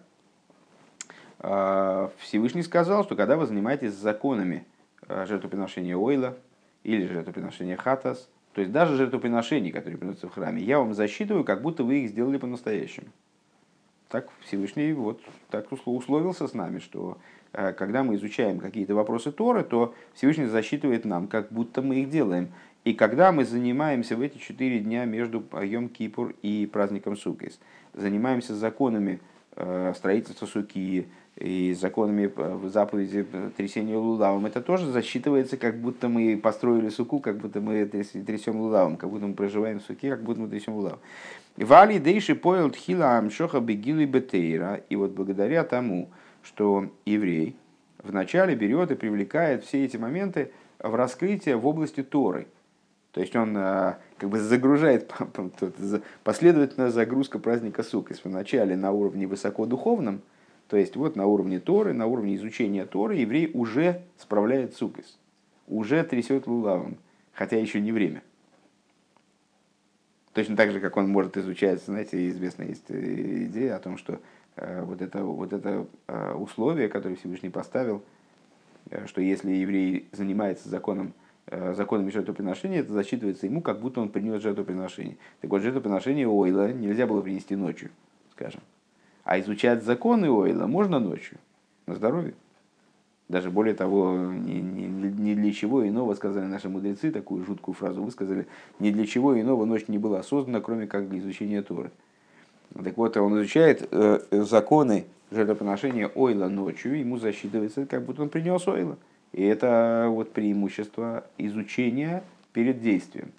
э, 1.40 2.10
Всевышний 2.20 2.62
сказал, 2.62 3.04
что 3.04 3.16
когда 3.16 3.36
вы 3.36 3.48
занимаетесь 3.48 3.94
законами 3.94 4.64
жертвоприношения 5.10 5.98
ойла 5.98 6.38
или 6.84 7.06
жертвоприношения 7.06 7.76
хатас– 7.76 8.30
то 8.54 8.62
есть 8.62 8.74
даже 8.74 8.96
жертвоприношения, 8.96 9.72
которые 9.72 9.98
приносятся 9.98 10.28
в 10.28 10.34
храме, 10.34 10.62
я 10.62 10.80
вам 10.80 10.94
засчитываю, 10.94 11.44
как 11.44 11.62
будто 11.62 11.84
вы 11.84 12.00
их 12.00 12.10
сделали 12.10 12.38
по-настоящему. 12.38 13.08
Так 14.10 14.28
Всевышний 14.42 14.92
вот 14.94 15.22
так 15.52 15.72
условился 15.72 16.48
с 16.48 16.54
нами, 16.54 16.80
что 16.80 17.20
э, 17.54 17.74
когда 17.74 18.04
мы 18.04 18.16
изучаем 18.16 18.60
какие-то 18.60 18.96
вопросы 18.96 19.32
Торы, 19.32 19.64
то 19.64 19.94
Всевышний 20.14 20.48
засчитывает 20.48 21.06
нам, 21.06 21.28
как 21.28 21.52
будто 21.52 21.84
мы 21.84 22.02
их 22.02 22.10
делаем. 22.10 22.50
И 22.86 22.94
когда 22.94 23.32
мы 23.32 23.46
занимаемся 23.46 24.16
в 24.16 24.22
эти 24.22 24.40
четыре 24.40 24.80
дня 24.80 25.06
между 25.06 25.44
Йом 25.62 25.90
Кипур 25.90 26.34
и 26.42 26.66
праздником 26.66 27.16
Сукис, 27.16 27.60
занимаемся 27.94 28.56
законами 28.56 29.20
э, 29.56 29.94
строительства 29.96 30.46
Суки, 30.46 31.08
и 31.40 31.74
законами 31.74 32.32
э, 32.36 32.60
заповеди 32.68 33.26
трясения 33.56 33.98
лулавом, 33.98 34.46
это 34.46 34.62
тоже 34.62 34.92
засчитывается, 34.92 35.56
как 35.56 35.80
будто 35.80 36.10
мы 36.10 36.38
построили 36.38 36.90
суку, 36.90 37.20
как 37.20 37.38
будто 37.38 37.62
мы 37.62 37.86
трясем 37.86 38.60
лулавом, 38.60 38.98
как 38.98 39.10
будто 39.10 39.26
мы 39.26 39.34
проживаем 39.34 39.80
в 39.80 39.84
суке, 39.84 40.10
как 40.10 40.22
будто 40.22 40.42
мы 40.42 40.50
трясем 40.50 40.74
лулавом. 40.74 41.00
Вали 41.56 42.00
дейши 42.00 42.36
поел 42.36 42.70
тхила 42.72 43.18
амшоха 43.18 43.60
бегилы 43.62 44.06
бетейра. 44.06 44.82
И 44.90 44.96
вот 44.96 45.12
благодаря 45.12 45.64
тому, 45.64 46.10
что 46.44 46.90
еврей 47.06 47.56
вначале 48.04 48.56
берет 48.56 48.92
и 48.92 48.96
привлекает 48.96 49.64
все 49.64 49.86
эти 49.86 49.98
моменты 49.98 50.52
в 50.80 50.94
раскрытие 50.94 51.56
в 51.56 51.66
области 51.66 52.04
Торы. 52.04 52.48
То 53.20 53.24
есть 53.24 53.36
он 53.36 53.54
э, 53.58 53.96
как 54.18 54.30
бы 54.30 54.40
загружает 54.40 55.12
последовательная 56.24 56.90
загрузка 56.90 57.38
праздника 57.38 57.84
Сук. 57.84 58.12
Если 58.12 58.30
вначале 58.30 58.78
на 58.78 58.94
уровне 58.94 59.28
высокодуховном, 59.28 60.22
то 60.70 60.78
есть 60.78 60.96
вот 60.96 61.18
на 61.18 61.26
уровне 61.26 61.60
Торы, 61.60 61.92
на 61.92 62.06
уровне 62.08 62.38
изучения 62.38 62.86
Торы 62.86 63.18
еврей 63.18 63.52
уже 63.54 64.04
справляет 64.18 64.74
сукис, 64.78 65.18
уже 65.68 66.02
трясет 66.06 66.48
лулавом, 66.48 66.96
хотя 67.34 67.58
еще 67.60 67.82
не 67.82 67.92
время. 67.92 68.24
Точно 70.32 70.56
так 70.56 70.72
же, 70.72 70.80
как 70.80 70.96
он 70.96 71.10
может 71.10 71.36
изучать, 71.36 71.84
знаете, 71.84 72.30
известная 72.30 72.68
есть 72.68 72.86
э, 72.88 73.48
идея 73.48 73.76
о 73.76 73.80
том, 73.80 73.98
что 73.98 74.22
э, 74.56 74.82
вот 74.82 75.02
это, 75.02 75.26
вот 75.26 75.52
это 75.52 75.86
условие, 76.36 76.88
которое 76.88 77.18
Всевышний 77.18 77.50
поставил, 77.50 78.02
что 79.08 79.20
если 79.20 79.52
еврей 79.52 80.08
занимается 80.14 80.70
законом, 80.70 81.14
законами 81.52 82.10
жертвоприношения, 82.10 82.80
это 82.80 82.94
засчитывается 82.94 83.46
ему, 83.46 83.62
как 83.62 83.80
будто 83.80 84.02
он 84.02 84.10
принес 84.10 84.42
жертвоприношение. 84.42 85.18
Так 85.42 85.50
вот, 85.50 85.62
жертвоприношение 85.62 86.28
ойла 86.28 86.72
нельзя 86.72 87.08
было 87.08 87.22
принести 87.22 87.56
ночью, 87.56 87.90
скажем. 88.34 88.62
А 89.30 89.40
изучать 89.40 89.84
законы 89.84 90.32
Ойла 90.32 90.66
можно 90.66 90.98
ночью, 91.00 91.38
на 91.86 91.94
здоровье. 91.94 92.34
Даже 93.28 93.52
более 93.52 93.76
того, 93.76 94.16
ни, 94.18 94.54
ни, 94.54 94.88
ни 94.88 95.36
для 95.36 95.54
чего 95.54 95.88
иного, 95.88 96.16
сказали 96.16 96.46
наши 96.46 96.68
мудрецы, 96.68 97.12
такую 97.12 97.46
жуткую 97.46 97.76
фразу 97.76 98.02
высказали, 98.02 98.48
ни 98.80 98.90
для 98.90 99.06
чего 99.06 99.40
иного 99.40 99.66
ночь 99.66 99.88
не 99.88 100.00
была 100.00 100.24
создана, 100.24 100.62
кроме 100.62 100.88
как 100.88 101.10
для 101.10 101.20
изучения 101.20 101.62
Торы. 101.62 101.92
Так 102.84 102.98
вот, 102.98 103.18
он 103.18 103.40
изучает 103.40 103.88
э, 103.92 104.20
законы 104.32 105.06
жертвоприношения 105.30 106.08
Ойла 106.16 106.48
ночью, 106.48 106.98
ему 106.98 107.20
засчитывается, 107.20 107.86
как 107.86 108.06
будто 108.06 108.24
он 108.24 108.30
принес 108.30 108.68
Ойла. 108.68 108.98
И 109.32 109.44
это 109.44 110.08
вот 110.10 110.34
преимущество 110.34 111.26
изучения 111.38 112.24
перед 112.54 112.82
действием. 112.82 113.32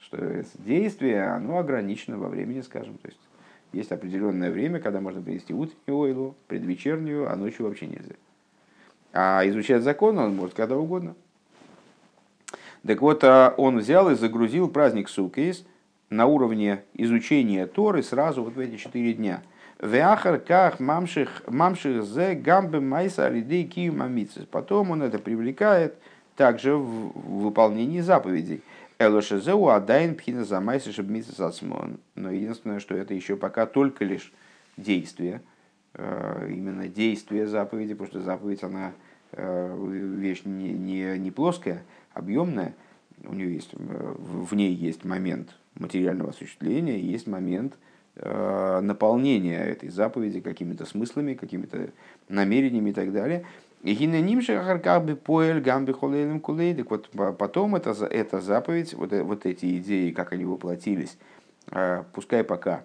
Что 0.00 0.44
действие, 0.58 1.24
оно 1.24 1.58
ограничено 1.58 2.18
во 2.18 2.28
времени, 2.28 2.60
скажем. 2.60 2.98
То 2.98 3.08
есть 3.08 3.20
есть 3.72 3.90
определенное 3.90 4.50
время, 4.50 4.80
когда 4.80 5.00
можно 5.00 5.20
принести 5.20 5.52
утреннюю 5.52 5.98
ойлу, 5.98 6.34
предвечернюю, 6.46 7.30
а 7.30 7.36
ночью 7.36 7.66
вообще 7.66 7.86
нельзя. 7.86 8.14
А 9.12 9.42
изучать 9.48 9.82
закон 9.82 10.18
он 10.18 10.36
может 10.36 10.54
когда 10.54 10.76
угодно. 10.76 11.14
Так 12.86 13.00
вот, 13.00 13.24
а, 13.24 13.54
он 13.56 13.78
взял 13.78 14.10
и 14.10 14.14
загрузил 14.14 14.68
праздник 14.68 15.08
Сукейс 15.08 15.64
на 16.10 16.26
уровне 16.26 16.82
изучения 16.94 17.66
Торы 17.66 18.02
сразу 18.02 18.44
вот 18.44 18.54
в 18.54 18.58
эти 18.58 18.76
четыре 18.76 19.14
дня. 19.14 19.42
Веахар 19.80 20.38
ках 20.38 20.80
мамших 20.80 21.42
мамших 21.46 22.04
зе 22.04 22.34
гамбе 22.34 22.80
майса 22.80 23.26
алидей 23.26 23.64
кию 23.64 23.94
Потом 24.50 24.92
он 24.92 25.02
это 25.02 25.18
привлекает 25.18 25.96
также 26.36 26.74
в 26.76 27.42
выполнении 27.42 28.00
заповедей. 28.00 28.62
Элошезеу 28.98 29.68
адайн 29.68 30.14
пхина 30.14 30.44
замайся 30.44 30.92
шабмисасмон. 30.92 31.98
Но 32.14 32.30
единственное, 32.30 32.80
что 32.80 32.94
это 32.94 33.14
еще 33.14 33.36
пока 33.36 33.66
только 33.66 34.04
лишь 34.04 34.32
действие, 34.76 35.42
именно 35.96 36.88
действие 36.88 37.46
заповеди, 37.46 37.94
потому 37.94 38.08
что 38.08 38.20
заповедь, 38.20 38.62
она 38.62 38.92
вещь 39.32 40.42
не, 40.44 40.72
не, 40.72 41.18
не 41.18 41.30
плоская, 41.30 41.82
объемная, 42.12 42.74
у 43.22 43.34
нее 43.34 43.54
есть, 43.54 43.70
э, 43.72 44.14
в 44.16 44.54
ней 44.54 44.74
есть 44.74 45.04
момент 45.04 45.54
материального 45.74 46.30
осуществления, 46.30 46.98
есть 46.98 47.26
момент 47.26 47.74
наполнения 48.16 49.58
этой 49.58 49.88
заповеди 49.88 50.40
какими-то 50.40 50.86
смыслами, 50.86 51.34
какими-то 51.34 51.90
намерениями 52.28 52.90
и 52.90 52.92
так 52.92 53.12
далее. 53.12 53.44
Так 56.74 56.90
вот, 56.90 57.10
потом 57.36 57.76
это, 57.76 57.90
эта 58.06 58.40
заповедь, 58.40 58.94
вот, 58.94 59.12
э, 59.12 59.22
вот 59.22 59.44
эти 59.44 59.76
идеи, 59.76 60.10
как 60.10 60.32
они 60.32 60.46
воплотились, 60.46 61.18
а, 61.70 62.06
пускай 62.14 62.44
пока 62.44 62.84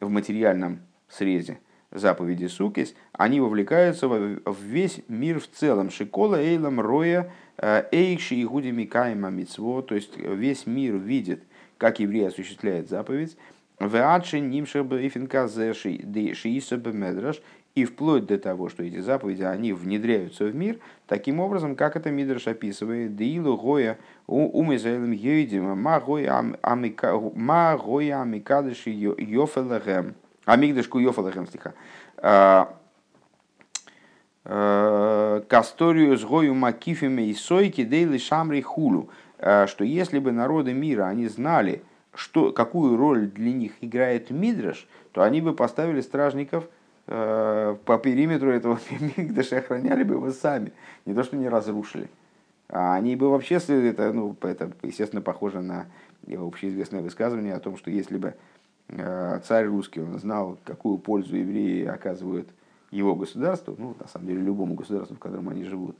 в 0.00 0.08
материальном 0.08 0.80
срезе 1.08 1.60
заповеди 1.92 2.46
Сукис, 2.46 2.96
они 3.12 3.40
вовлекаются 3.40 4.08
в 4.08 4.60
весь 4.60 5.00
мир 5.06 5.38
в 5.38 5.48
целом. 5.48 5.88
Шикола 5.88 6.36
эйлам 6.36 6.80
роя 6.80 7.32
эйши 7.56 8.34
и 8.34 8.44
гуди 8.44 8.72
микаема 8.72 9.30
мицво, 9.30 9.82
то 9.82 9.94
есть 9.94 10.16
весь 10.16 10.66
мир 10.66 10.96
видит, 10.96 11.44
как 11.76 12.00
еврей 12.00 12.26
осуществляет 12.26 12.88
заповедь. 12.88 13.36
Веадши 13.80 14.40
нимша 14.40 14.82
бифинка 14.82 15.46
зеши 15.46 16.00
шииса 16.34 16.76
бемедраш, 16.76 17.40
и 17.78 17.84
вплоть 17.84 18.26
до 18.26 18.38
того, 18.38 18.68
что 18.68 18.82
эти 18.82 18.98
заповеди, 18.98 19.42
они 19.42 19.72
внедряются 19.72 20.46
в 20.46 20.54
мир, 20.54 20.78
таким 21.06 21.38
образом, 21.38 21.76
как 21.76 21.94
это 21.96 22.10
Мидраш 22.10 22.48
описывает, 22.48 23.14
«Деилу 23.14 23.56
гоя 23.56 23.98
умезаэлем 24.26 25.12
йойдим, 25.12 25.78
ма 25.78 26.00
гоя 26.00 26.38
амикадыши 28.18 28.90
йофелахем». 28.90 30.14
Амигдашку 30.44 30.98
йофелахем 30.98 31.46
стиха. 31.46 31.74
А, 32.16 32.74
а, 34.44 35.40
Касторию 35.42 36.16
с 36.16 36.24
гою 36.24 36.54
макифами 36.54 37.28
и 37.28 37.34
сойки 37.34 37.84
дейли 37.84 38.18
шамри 38.18 38.62
хулу. 38.62 39.10
А, 39.38 39.66
что 39.66 39.84
если 39.84 40.18
бы 40.18 40.32
народы 40.32 40.72
мира, 40.72 41.06
они 41.06 41.28
знали, 41.28 41.82
что, 42.14 42.52
какую 42.52 42.96
роль 42.96 43.28
для 43.28 43.52
них 43.52 43.72
играет 43.80 44.30
Мидраш, 44.30 44.86
то 45.12 45.22
они 45.22 45.40
бы 45.40 45.54
поставили 45.54 46.00
стражников 46.00 46.68
э, 47.06 47.76
по 47.84 47.98
периметру 47.98 48.50
этого 48.50 48.78
Мигдаша 49.16 49.58
охраняли 49.58 50.02
бы 50.02 50.14
его 50.14 50.30
сами, 50.30 50.72
не 51.06 51.14
то 51.14 51.22
что 51.22 51.36
не 51.36 51.48
разрушили. 51.48 52.08
А 52.68 52.94
они 52.94 53.16
бы 53.16 53.30
вообще, 53.30 53.56
это, 53.56 54.12
ну, 54.12 54.36
это 54.42 54.72
естественно 54.82 55.22
похоже 55.22 55.60
на 55.60 55.86
общеизвестное 56.26 57.00
высказывание 57.00 57.54
о 57.54 57.60
том, 57.60 57.78
что 57.78 57.90
если 57.90 58.18
бы 58.18 58.34
э, 58.88 59.40
царь 59.46 59.66
русский 59.66 60.00
он 60.00 60.18
знал, 60.18 60.58
какую 60.64 60.98
пользу 60.98 61.36
евреи 61.36 61.86
оказывают 61.86 62.48
его 62.90 63.14
государству, 63.14 63.74
ну, 63.78 63.94
на 63.98 64.08
самом 64.08 64.26
деле, 64.26 64.42
любому 64.42 64.74
государству, 64.74 65.16
в 65.16 65.18
котором 65.18 65.48
они 65.48 65.64
живут, 65.64 65.96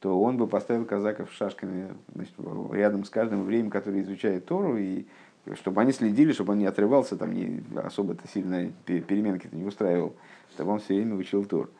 то 0.00 0.20
он 0.20 0.38
бы 0.38 0.46
поставил 0.46 0.84
казаков 0.84 1.30
шашками 1.32 1.88
значит, 2.14 2.34
рядом 2.72 3.04
с 3.04 3.10
каждым 3.10 3.44
временем, 3.44 3.70
который 3.70 4.00
изучает 4.02 4.46
Тору, 4.46 4.76
и 4.78 5.04
чтобы 5.54 5.80
они 5.80 5.92
следили, 5.92 6.32
чтобы 6.32 6.52
он 6.52 6.58
не 6.58 6.66
отрывался, 6.66 7.16
там 7.16 7.32
не 7.32 7.62
особо-то 7.76 8.26
сильно 8.28 8.70
переменки-то 8.86 9.56
не 9.56 9.64
устраивал, 9.64 10.14
чтобы 10.54 10.72
он 10.72 10.80
все 10.80 10.94
время 10.94 11.16
учил 11.16 11.44
Тор. 11.44 11.70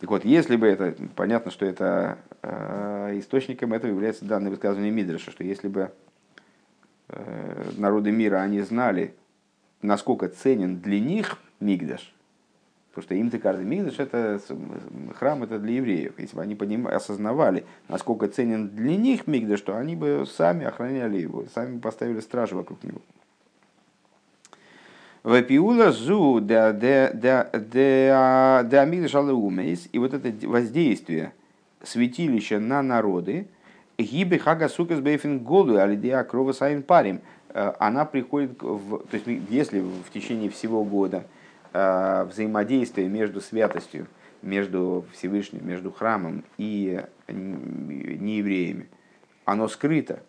Так 0.00 0.10
вот, 0.10 0.24
если 0.24 0.56
бы 0.56 0.66
это, 0.66 0.94
понятно, 1.16 1.50
что 1.50 1.66
это 1.66 2.18
э, 2.42 3.18
источником 3.18 3.72
этого 3.72 3.90
является 3.90 4.24
данное 4.24 4.50
высказывание 4.50 4.92
Мидраша, 4.92 5.30
что 5.32 5.42
если 5.42 5.66
бы 5.68 5.90
э, 7.08 7.70
народы 7.76 8.12
мира, 8.12 8.36
они 8.36 8.60
знали, 8.60 9.14
насколько 9.82 10.28
ценен 10.28 10.80
для 10.80 11.00
них 11.00 11.38
Мигдаш, 11.58 12.14
Потому 12.98 13.02
что 13.02 13.14
им-то 13.14 13.38
каждый 13.38 13.64
мигдаш 13.64 14.00
это 14.00 14.40
храм 15.14 15.44
это 15.44 15.60
для 15.60 15.74
евреев. 15.74 16.14
Если 16.18 16.34
бы 16.34 16.42
они 16.42 16.56
поним, 16.56 16.88
осознавали, 16.88 17.64
насколько 17.86 18.26
ценен 18.26 18.70
для 18.70 18.96
них 18.96 19.28
мигдаш, 19.28 19.60
то 19.60 19.76
они 19.76 19.94
бы 19.94 20.24
сами 20.28 20.66
охраняли 20.66 21.18
его, 21.18 21.44
сами 21.54 21.78
поставили 21.78 22.18
стражу 22.18 22.56
вокруг 22.56 22.82
него. 22.82 23.00
Вапиула 25.22 25.92
зу 25.92 26.40
да 26.40 26.72
мигдаш 28.84 29.14
алеумейс. 29.14 29.88
И 29.92 29.98
вот 30.00 30.12
это 30.12 30.48
воздействие 30.48 31.32
святилища 31.84 32.58
на 32.58 32.82
народы, 32.82 33.46
гибе 33.96 34.40
хага 34.40 34.68
сукас 34.68 34.98
бейфин 34.98 35.38
голу 35.38 35.76
алидея 35.76 36.24
крова 36.24 36.50
сайн 36.50 36.82
парим, 36.82 37.20
э, 37.50 37.74
она 37.78 38.04
приходит, 38.04 38.60
в, 38.60 39.04
то 39.06 39.14
есть 39.16 39.26
если 39.50 39.78
в 39.78 40.10
течение 40.12 40.50
всего 40.50 40.82
года– 40.82 41.22
взаимодействие 42.28 43.08
между 43.08 43.40
святостью, 43.40 44.06
между 44.42 45.04
Всевышним, 45.12 45.66
между 45.66 45.90
храмом 45.90 46.44
и 46.56 47.04
неевреями, 47.28 48.88
оно 49.44 49.68
скрыто. 49.68 50.20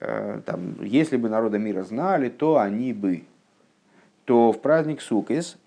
Э, 0.00 0.40
там, 0.44 0.82
если 0.82 1.16
бы 1.16 1.28
народы 1.28 1.58
мира 1.58 1.82
знали, 1.82 2.28
то 2.28 2.58
они 2.58 2.92
бы. 2.92 3.24
То 4.24 4.52
в 4.52 4.60
праздник 4.60 5.00
Сукис 5.00 5.58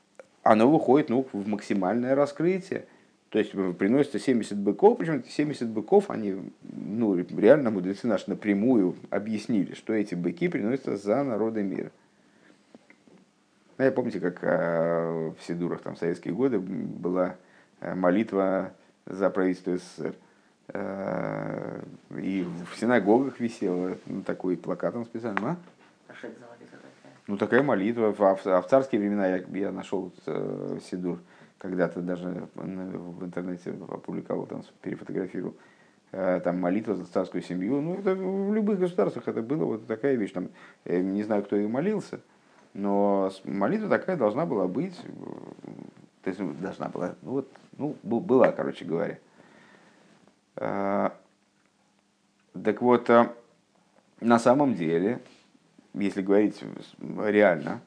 оно 0.44 0.70
выходит 0.70 1.10
ну, 1.10 1.26
в 1.32 1.48
максимальное 1.48 2.16
раскрытие. 2.16 2.86
То 3.30 3.40
есть 3.40 3.52
приносится 3.78 4.20
70 4.20 4.58
быков, 4.58 4.98
причем 4.98 5.16
эти 5.16 5.30
70 5.30 5.68
быков, 5.68 6.10
они, 6.10 6.36
ну, 6.62 7.16
реально 7.18 7.70
мудрецы 7.70 8.08
наши 8.08 8.30
напрямую 8.30 8.96
объяснили, 9.10 9.74
что 9.74 9.94
эти 9.94 10.16
быки 10.16 10.48
приносятся 10.48 10.96
за 10.96 11.24
народы 11.24 11.64
мира. 11.64 11.92
Ну, 13.78 13.84
я 13.84 13.92
помните, 13.92 14.20
как 14.22 14.40
э, 14.42 15.32
в 15.38 15.44
Сидурах 15.44 15.82
там, 15.82 15.96
в 15.96 16.00
советские 16.00 16.34
годы 16.34 16.60
была 16.60 17.36
э, 17.82 17.94
молитва 17.94 18.72
за 19.06 19.30
правительство 19.30 19.76
СССР. 19.76 20.16
Э, 20.70 21.82
и 22.18 22.48
в 22.72 22.80
синагогах 22.80 23.40
висела 23.42 23.98
ну, 24.06 24.22
такой 24.22 24.56
плакатом 24.56 25.06
специально. 25.06 25.52
А? 25.52 25.58
Ну, 27.28 27.38
такая 27.38 27.64
молитва. 27.64 28.16
А 28.18 28.62
в 28.62 28.68
царские 28.68 29.02
времена 29.02 29.28
я, 29.28 29.44
я 29.52 29.72
нашел 29.74 30.14
Сидур, 30.90 31.20
когда-то 31.58 32.00
даже 32.00 32.48
в 32.56 33.26
интернете 33.26 33.72
опубликовал, 33.90 34.46
там, 34.46 34.64
перефотографировал. 34.82 35.54
Там 36.12 36.62
молитва 36.62 36.96
за 36.96 37.04
царскую 37.06 37.42
семью. 37.42 37.82
Ну, 37.82 38.00
это 38.00 38.16
в 38.16 38.54
любых 38.54 38.80
государствах 38.80 39.28
это 39.28 39.42
было 39.42 39.66
вот 39.66 39.86
такая 39.86 40.16
вещь. 40.16 40.32
Там, 40.32 40.48
не 40.86 41.24
знаю, 41.24 41.44
кто 41.44 41.58
ее 41.58 41.68
молился, 41.68 42.22
но 42.76 43.32
молитва 43.46 43.88
такая 43.88 44.18
должна 44.18 44.46
была 44.46 44.68
быть, 44.68 45.00
то 46.24 46.30
есть 46.30 46.42
должна 46.60 46.90
была, 46.90 47.16
ну 47.22 47.32
вот, 47.32 47.50
ну, 47.78 47.96
была, 48.04 48.52
короче 48.52 48.84
говоря. 48.84 49.18
А, 50.58 51.16
так 52.52 52.82
вот, 52.82 53.10
а, 53.10 53.34
на 54.20 54.40
самом 54.40 54.76
деле, 54.76 55.22
если 55.94 56.22
говорить 56.22 56.62
реально, 57.18 57.80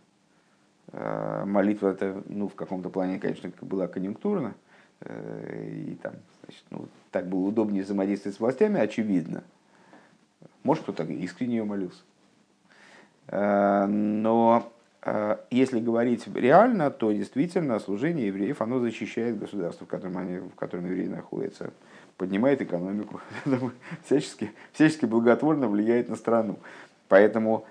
а, 0.92 1.44
молитва 1.44 1.88
это, 1.88 2.22
ну, 2.26 2.48
в 2.48 2.54
каком-то 2.54 2.88
плане, 2.88 3.18
конечно, 3.18 3.52
была 3.60 3.88
конъюнктурна, 3.88 4.54
э, 5.00 5.70
и 5.70 5.94
там, 5.96 6.14
значит, 6.44 6.64
ну, 6.70 6.88
так 7.10 7.28
было 7.28 7.40
удобнее 7.40 7.82
взаимодействовать 7.82 8.36
с 8.36 8.40
властями, 8.40 8.80
очевидно. 8.80 9.44
Может, 10.62 10.84
кто-то 10.84 11.04
искренне 11.04 11.58
ее 11.58 11.64
молился. 11.64 12.02
Но 13.30 14.72
если 15.50 15.80
говорить 15.80 16.26
реально, 16.34 16.90
то 16.90 17.12
действительно 17.12 17.78
служение 17.78 18.26
евреев, 18.28 18.60
оно 18.60 18.80
защищает 18.80 19.38
государство, 19.38 19.86
в 19.86 19.88
котором, 19.88 20.18
они, 20.18 20.38
в 20.38 20.54
котором 20.54 20.86
евреи 20.86 21.06
находятся, 21.06 21.70
поднимает 22.16 22.60
экономику, 22.60 23.20
всячески, 24.04 24.50
всячески 24.72 25.06
благотворно 25.06 25.68
влияет 25.68 26.08
на 26.08 26.16
страну. 26.16 26.58
Поэтому, 27.08 27.64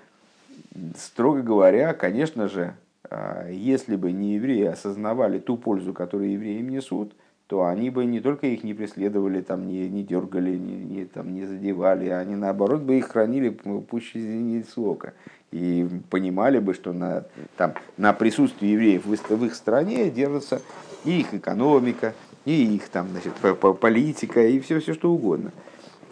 строго 0.96 1.42
говоря, 1.42 1.92
конечно 1.94 2.48
же, 2.48 2.74
а, 3.10 3.48
если 3.50 3.96
бы 3.96 4.12
не 4.12 4.34
евреи 4.34 4.64
осознавали 4.64 5.38
ту 5.38 5.56
пользу, 5.56 5.92
которую 5.92 6.32
евреи 6.32 6.60
им 6.60 6.70
несут, 6.70 7.12
то 7.48 7.64
они 7.64 7.88
бы 7.88 8.04
не 8.04 8.20
только 8.20 8.46
их 8.46 8.62
не 8.62 8.74
преследовали, 8.74 9.40
там, 9.40 9.66
не, 9.66 9.88
не 9.88 10.04
дергали, 10.04 10.54
не, 10.54 10.76
не, 10.76 11.04
там, 11.06 11.32
не 11.32 11.46
задевали, 11.46 12.10
они 12.10 12.36
наоборот 12.36 12.82
бы 12.82 12.98
их 12.98 13.08
хранили 13.08 13.48
пуще 13.48 14.20
зениц 14.20 14.76
ока 14.76 15.14
и 15.50 15.88
понимали 16.10 16.58
бы, 16.58 16.74
что 16.74 16.92
на, 16.92 17.24
там, 17.56 17.72
на 17.96 18.12
присутствии 18.12 18.68
евреев 18.68 19.06
в, 19.06 19.34
в 19.34 19.44
их 19.46 19.54
стране 19.54 20.10
держится 20.10 20.60
и 21.06 21.20
их 21.20 21.32
экономика, 21.32 22.12
и 22.44 22.76
их 22.76 22.90
там, 22.90 23.08
значит, 23.08 23.32
политика, 23.80 24.46
и 24.46 24.60
все, 24.60 24.80
все 24.80 24.92
что 24.92 25.10
угодно 25.10 25.50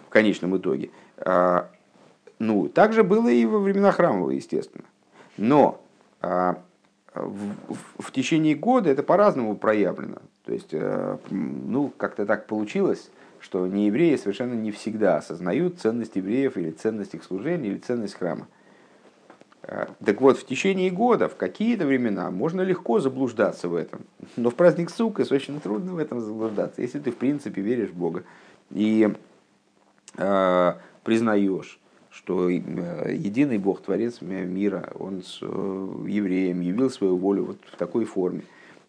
в 0.07 0.09
конечном 0.09 0.57
итоге. 0.57 0.89
А, 1.19 1.69
ну, 2.39 2.69
так 2.69 2.95
же 2.95 3.05
было 3.05 3.29
и 3.29 3.45
во 3.45 3.59
времена 3.59 3.93
храмового, 3.93 4.31
естественно. 4.31 4.85
Но 5.37 5.83
а, 6.23 6.63
в, 7.15 7.53
в, 7.69 8.03
в 8.05 8.11
течение 8.11 8.55
года 8.55 8.89
это 8.89 9.03
по-разному 9.03 9.55
проявлено. 9.55 10.17
То 10.47 10.53
есть, 10.53 10.71
а, 10.73 11.19
ну, 11.31 11.93
как-то 11.97 12.25
так 12.25 12.47
получилось, 12.47 13.11
что 13.41 13.67
не 13.67 13.87
евреи 13.87 14.17
совершенно 14.17 14.55
не 14.55 14.71
всегда 14.71 15.17
осознают 15.17 15.79
ценность 15.81 16.17
евреев 16.17 16.57
или 16.57 16.71
ценность 16.71 17.15
их 17.15 17.25
служения, 17.25 17.69
или 17.69 17.79
ценность 17.79 18.15
храма. 18.15 18.49
Э, 19.63 19.87
так 20.05 20.21
вот, 20.21 20.39
в 20.39 20.47
течение 20.47 20.91
года, 20.91 21.29
в 21.29 21.37
какие-то 21.37 21.87
времена, 21.87 22.31
можно 22.31 22.61
легко 22.63 23.01
заблуждаться 23.01 23.69
в 23.69 23.75
этом. 23.75 24.01
Но 24.37 24.51
в 24.51 24.55
праздник 24.55 24.91
Суккос 24.91 25.33
очень 25.33 25.61
трудно 25.61 25.93
в 25.93 25.99
этом 25.99 26.21
заблуждаться, 26.21 26.81
если 26.81 27.01
ты, 27.01 27.11
в 27.11 27.17
принципе, 27.17 27.61
веришь 27.61 27.91
в 27.91 27.97
Бога 27.97 28.23
и 28.71 29.13
э, 30.17 30.73
признаешь, 31.03 31.81
что 32.11 32.49
э, 32.49 32.53
единый 33.15 33.59
Бог, 33.59 33.83
Творец 33.83 34.21
мира, 34.21 34.91
Он 34.99 35.23
с 35.23 35.41
э, 35.43 35.47
евреем 36.07 36.61
явил 36.61 36.91
свою 36.91 37.17
волю 37.17 37.45
вот 37.45 37.59
в 37.73 37.77
такой 37.77 38.05
форме, 38.05 38.43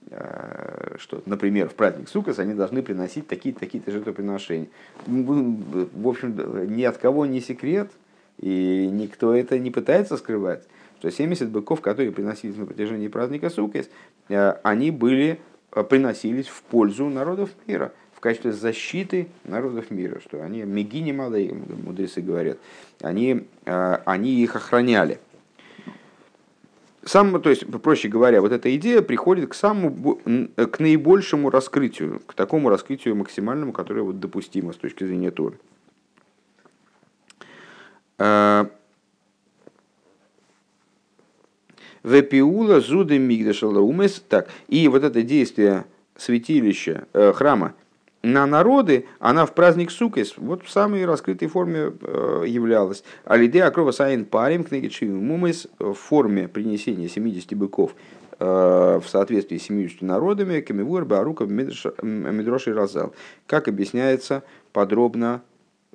э, 0.10 0.77
что, 0.98 1.22
например, 1.26 1.70
в 1.70 1.76
праздник 1.76 2.10
Суккос 2.10 2.40
они 2.40 2.54
должны 2.54 2.82
приносить 2.82 3.28
такие-то 3.28 3.60
такие 3.60 3.84
жертвоприношения. 3.86 4.68
В 5.06 6.08
общем, 6.08 6.76
ни 6.76 6.84
от 6.84 6.98
кого 6.98 7.26
не 7.26 7.42
секрет– 7.42 7.92
и 8.40 8.88
никто 8.92 9.34
это 9.34 9.58
не 9.58 9.72
пытается 9.72 10.18
скрывать, 10.18 10.64
что 11.00 11.10
70 11.10 11.50
быков, 11.50 11.82
которые 11.82 12.12
приносились 12.12 12.56
на 12.56 12.66
протяжении 12.66 13.08
праздника 13.08 13.50
Суккес, 13.50 13.90
э, 14.30 14.52
они 14.64 14.92
были, 14.92 15.40
э, 15.72 15.84
приносились 15.84 16.48
в 16.48 16.62
пользу 16.64 17.10
народов 17.10 17.50
мира, 17.66 17.94
в 18.14 18.20
качестве 18.20 18.52
защиты 18.52 19.28
народов 19.44 19.92
мира, 19.92 20.20
что 20.20 20.44
они 20.44 20.64
мегини 20.64 21.12
малые, 21.12 21.54
мудрецы 21.54 22.22
говорят, 22.22 22.58
они, 23.02 23.48
э, 23.66 23.98
они 24.06 24.32
их 24.42 24.56
охраняли. 24.56 25.20
Сам, 27.08 27.42
то 27.42 27.50
есть, 27.50 27.66
проще 27.82 28.08
говоря, 28.08 28.42
вот 28.42 28.52
эта 28.52 28.76
идея 28.76 29.02
приходит 29.02 29.50
к 29.50 29.54
самому, 29.54 30.20
к 30.56 30.80
наибольшему 30.80 31.50
раскрытию, 31.50 32.22
к 32.26 32.34
такому 32.34 32.70
раскрытию 32.70 33.16
максимальному, 33.16 33.72
которое 33.72 34.02
вот 34.02 34.20
допустимо 34.20 34.74
с 34.74 34.78
точки 34.78 35.04
зрения 35.04 35.32
Торы. 35.32 35.58
А, 38.18 38.70
ופעולה 42.04 42.80
זו 42.80 43.20
דהמקדש 43.20 43.67
על 43.67 43.80
האומות. 43.80 44.24
Так, 44.28 44.50
и 44.68 44.88
вот 44.88 45.04
это 45.04 45.22
действие 45.24 45.86
святилища, 46.16 47.08
э, 47.14 47.34
храма 47.34 47.74
на 48.24 48.46
народы, 48.46 49.06
она 49.20 49.46
в 49.46 49.54
праздник 49.54 49.92
Сукес 49.92 50.34
вот 50.38 50.64
в 50.64 50.70
самой 50.70 51.06
раскрытой 51.06 51.48
форме 51.48 51.94
э, 52.02 52.44
являлась. 52.48 53.04
על 53.26 53.41
ידי 53.41 53.64
הקרבת 53.64 54.26
ע' 54.26 54.39
פרים 54.39 54.64
כנגד 54.64 55.06
ע' 55.06 55.24
אומות 55.24 55.68
в 55.80 55.94
форме 55.94 56.48
принесения 56.48 57.08
70 57.08 57.54
быков 57.56 57.96
э, 58.40 58.46
в 59.04 59.08
соответствии 59.08 59.58
с 59.58 59.64
70 59.64 60.02
народами, 60.02 60.62
כמבואר 60.62 61.06
בארוכה 61.06 61.46
במדרשי 61.46 62.74
רז"ל. 62.74 63.14
Как 63.46 63.68
объясняется 63.68 64.44
подробно 64.74 65.42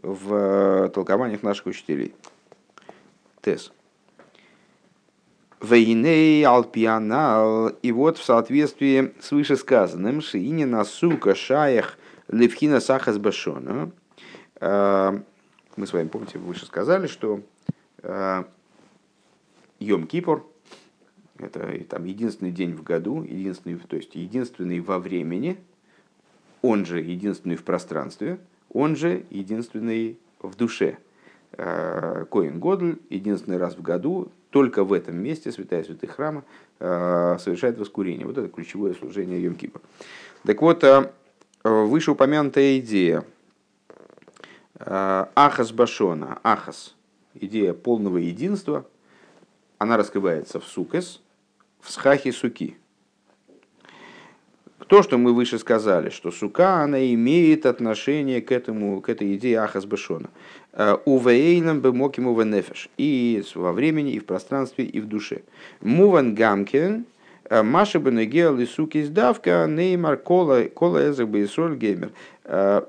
в 0.03 0.91
толкованиях 0.95 1.43
наших 1.43 1.67
учителей. 1.67 2.15
Тес. 3.41 3.73
Вейней 5.61 6.45
алпианал. 6.45 7.69
И 7.69 7.93
вот 7.93 8.19
в 8.19 8.25
соответствии 8.25 9.13
с 9.21 9.31
вышесказанным, 9.31 10.21
Шиинина 10.21 10.85
сука 10.85 11.35
шаях 11.35 11.99
левхина 12.33 12.81
сахас 12.81 13.19
башона. 13.19 13.93
Э, 14.61 15.21
мы 15.77 15.87
с 15.87 15.93
вами, 15.93 16.09
помните, 16.09 16.39
выше 16.39 16.67
сказали, 16.67 17.07
что 17.07 17.43
э, 18.03 18.45
Йом 19.79 20.07
Кипр– 20.07 20.43
это 21.39 21.85
там, 21.89 22.05
единственный 22.05 22.51
день 22.51 22.75
в 22.75 22.83
году, 22.83 23.23
единственный, 23.23 23.79
то 23.79 23.97
есть 23.97 24.15
единственный 24.15 24.81
во 24.81 24.99
времени, 24.99 25.59
он 26.63 26.87
же 26.87 27.01
единственный 27.01 27.57
в 27.57 27.65
пространстве, 27.65 28.39
он 28.73 28.97
же 28.97 29.25
единственный 29.31 30.19
в 30.41 30.57
душе. 30.57 30.99
Э, 31.53 32.25
Коин 32.31 32.59
Годль 32.59 32.99
единственный 33.11 33.59
раз 33.59 33.77
в 33.77 33.83
году 33.83 34.33
только 34.51 34.85
в 34.85 34.93
этом 34.93 35.17
месте 35.17 35.51
святая 35.53 35.83
святых 35.85 36.11
храма 36.11 36.45
совершает 36.79 37.79
воскурение. 37.79 38.27
Вот 38.27 38.37
это 38.37 38.49
ключевое 38.49 38.93
служение 38.93 39.41
Йом 39.41 39.55
Кипр. 39.55 39.81
Так 40.45 40.61
вот, 40.61 40.85
вышеупомянутая 41.63 42.79
идея 42.79 43.25
э, 44.79 45.27
Ахас 45.35 45.73
Башона, 45.73 46.39
Ахас, 46.43 46.95
идея 47.35 47.73
полного 47.73 48.19
единства, 48.19 48.87
она 49.79 49.97
раскрывается 49.97 50.61
в 50.61 50.65
Сукес, 50.65 51.21
в 51.81 51.91
Схахе 51.91 52.33
Суки. 52.33 52.77
То, 54.89 55.03
что 55.03 55.17
мы 55.17 55.33
выше 55.33 55.59
сказали, 55.59 56.11
что 56.11 56.31
сука, 56.31 56.83
она 56.83 57.03
имеет 57.15 57.65
отношение 57.65 58.43
к, 58.43 58.53
этому, 58.53 59.01
к 59.01 59.09
этой 59.09 59.35
идее 59.37 59.61
Ахас 59.61 59.87
Башона. 59.87 60.29
Э, 60.73 60.97
Увейном 61.07 61.81
бы 61.81 61.93
моким 61.93 62.25
нефеш. 62.51 62.91
И 62.99 63.43
во 63.55 63.73
времени, 63.73 64.13
и 64.13 64.19
в 64.19 64.27
пространстве, 64.27 64.85
и 64.85 65.01
в 65.01 65.07
душе. 65.07 65.43
Муван 65.81 66.35
гамкен, 66.35 67.01
э, 67.01 67.12
Маша 67.63 68.01
бы 68.01 68.11
нагел 68.11 68.59
и 68.59 68.67
суки 68.67 69.03
сдавка, 69.03 69.67
неймар 69.69 70.17
кола, 70.17 70.63
кола 70.65 71.11
эзер 71.11 71.27
бы 71.27 71.45
геймер. 71.77 72.13
Э, 72.45 72.83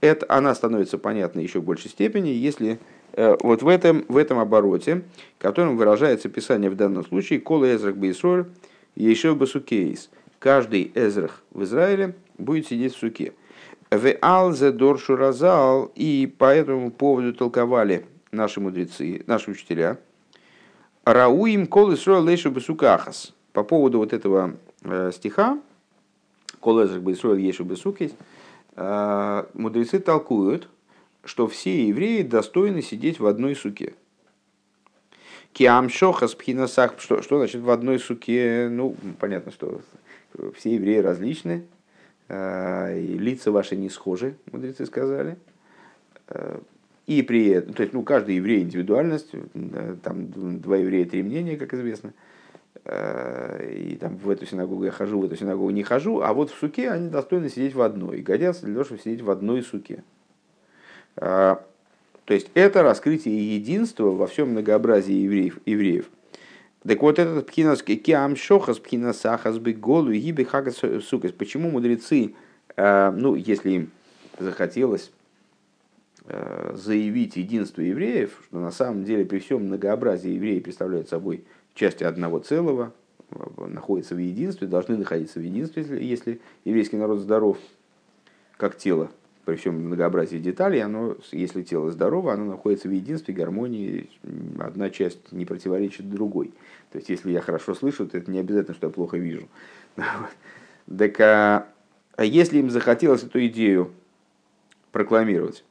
это, 0.00 0.26
она 0.28 0.54
становится 0.54 0.98
понятна 0.98 1.40
еще 1.40 1.60
в 1.60 1.64
большей 1.64 1.90
степени, 1.90 2.28
если 2.30 2.78
вот 3.14 3.62
в 3.62 3.68
этом, 3.68 4.04
в 4.08 4.16
этом 4.16 4.38
обороте, 4.38 5.02
которым 5.38 5.76
выражается 5.76 6.28
Писание 6.28 6.70
в 6.70 6.76
данном 6.76 7.04
случае, 7.04 7.40
кола 7.40 7.74
эзер 7.74 7.92
бы 7.92 8.14
еще 8.94 9.34
бы 9.34 9.46
сукейс. 9.46 10.10
Каждый 10.38 10.92
эзрах 10.94 11.42
в 11.50 11.64
Израиле 11.64 12.14
будет 12.36 12.68
сидеть 12.68 12.94
в 12.94 12.98
суке. 12.98 13.32
В 13.90 14.14
алзе 14.20 14.70
доршу 14.70 15.16
разал, 15.16 15.90
и 15.94 16.32
по 16.38 16.54
этому 16.54 16.90
поводу 16.90 17.32
толковали 17.32 18.06
наши 18.30 18.60
мудрецы, 18.60 19.22
наши 19.26 19.50
учителя. 19.50 19.98
Рауим 21.04 21.66
кол 21.66 21.94
Исроэл 21.94 22.22
лейшу 22.22 22.50
бесукахас. 22.50 23.34
По 23.58 23.64
поводу 23.64 23.98
вот 23.98 24.12
этого 24.12 24.54
э, 24.84 25.10
стиха, 25.12 25.58
кол 26.60 26.84
эзрах 26.84 27.02
бесроэл 27.02 27.38
ешу 27.38 27.64
бесукис, 27.64 28.12
э, 28.76 29.44
мудрецы 29.54 29.98
толкуют, 29.98 30.68
что 31.24 31.48
все 31.48 31.88
евреи 31.88 32.22
достойны 32.22 32.82
сидеть 32.82 33.18
в 33.18 33.26
одной 33.26 33.56
суке. 33.56 33.94
Киамшоха 35.54 36.28
спхинасах, 36.28 37.00
что, 37.00 37.20
что 37.20 37.38
значит 37.38 37.62
в 37.62 37.70
одной 37.70 37.98
суке? 37.98 38.68
Ну, 38.70 38.94
понятно, 39.18 39.50
что 39.50 39.80
все 40.54 40.76
евреи 40.76 40.98
различны, 40.98 41.64
Э, 42.28 42.96
и 42.96 43.18
лица 43.18 43.50
ваши 43.50 43.74
не 43.74 43.90
схожи, 43.90 44.36
мудрецы 44.52 44.86
сказали. 44.86 45.36
И 47.06 47.22
при 47.22 47.48
этом, 47.48 47.72
то 47.72 47.82
есть, 47.82 47.94
ну, 47.94 48.02
каждый 48.02 48.36
еврей 48.36 48.60
индивидуальность, 48.60 49.32
там 50.02 50.60
два 50.60 50.76
еврея, 50.76 51.06
три 51.06 51.22
мнения, 51.22 51.56
как 51.56 51.72
известно. 51.72 52.12
Э, 52.84 53.70
и 53.70 53.96
там 53.96 54.16
в 54.16 54.30
эту 54.30 54.46
синагогу 54.46 54.84
я 54.84 54.90
хожу, 54.90 55.20
в 55.20 55.24
эту 55.24 55.36
синагогу 55.36 55.70
не 55.70 55.82
хожу, 55.82 56.20
а 56.20 56.32
вот 56.32 56.50
в 56.50 56.58
суке 56.58 56.90
они 56.90 57.08
достойны 57.08 57.48
сидеть 57.48 57.74
в 57.74 57.82
одной, 57.82 58.18
и 58.18 58.22
годятся 58.22 58.66
для 58.66 58.74
того, 58.74 58.84
чтобы 58.84 59.00
сидеть 59.00 59.22
в 59.22 59.30
одной 59.30 59.62
суке. 59.62 60.04
То 62.28 62.34
есть 62.34 62.50
это 62.52 62.82
раскрытие 62.82 63.56
единства 63.56 64.04
во 64.04 64.26
всем 64.26 64.50
многообразии 64.50 65.14
евреев. 65.14 65.60
евреев. 65.64 66.10
Так 66.86 67.02
вот 67.02 67.18
этот 67.18 67.46
пхинас 67.46 67.82
киам 67.82 68.36
шохас 68.36 68.78
пхинас 68.78 69.24
ахас 69.24 69.58
голу 69.58 70.12
гиби 70.12 70.44
хагас 70.44 70.80
сукас. 71.06 71.32
Почему 71.32 71.70
мудрецы, 71.70 72.34
э, 72.76 73.10
ну, 73.10 73.34
если 73.34 73.70
им 73.70 73.90
захотелось 74.38 75.10
э, 76.26 76.72
заявить 76.76 77.36
единство 77.36 77.80
евреев, 77.80 78.42
что 78.46 78.58
на 78.58 78.70
самом 78.70 79.04
деле 79.04 79.24
при 79.24 79.38
всем 79.38 79.64
многообразии 79.64 80.30
евреи 80.30 80.60
представляют 80.60 81.08
собой 81.08 81.44
части 81.78 82.04
одного 82.04 82.40
целого, 82.40 82.92
находятся 83.56 84.14
в 84.14 84.18
единстве, 84.18 84.66
должны 84.66 84.96
находиться 84.96 85.38
в 85.38 85.42
единстве, 85.42 85.84
если 86.00 86.40
еврейский 86.64 86.96
народ 86.96 87.20
здоров, 87.20 87.58
как 88.56 88.76
тело, 88.76 89.10
при 89.44 89.56
всем 89.56 89.76
многообразии 89.76 90.36
деталей, 90.36 90.80
оно, 90.80 91.16
если 91.32 91.62
тело 91.62 91.90
здорово, 91.90 92.34
оно 92.34 92.44
находится 92.44 92.88
в 92.88 92.90
единстве, 92.90 93.32
гармонии, 93.32 94.10
одна 94.58 94.90
часть 94.90 95.32
не 95.32 95.46
противоречит 95.46 96.10
другой. 96.10 96.52
То 96.92 96.98
есть, 96.98 97.08
если 97.08 97.32
я 97.32 97.40
хорошо 97.40 97.74
слышу, 97.74 98.06
то 98.06 98.18
это 98.18 98.30
не 98.30 98.40
обязательно, 98.40 98.74
что 98.74 98.88
я 98.88 98.92
плохо 98.92 99.16
вижу. 99.16 99.48
Так 100.98 101.20
а, 101.20 101.68
а 102.16 102.24
если 102.24 102.58
им 102.58 102.70
захотелось 102.70 103.22
эту 103.22 103.44
идею 103.46 103.90
прокламировать, 104.90 105.64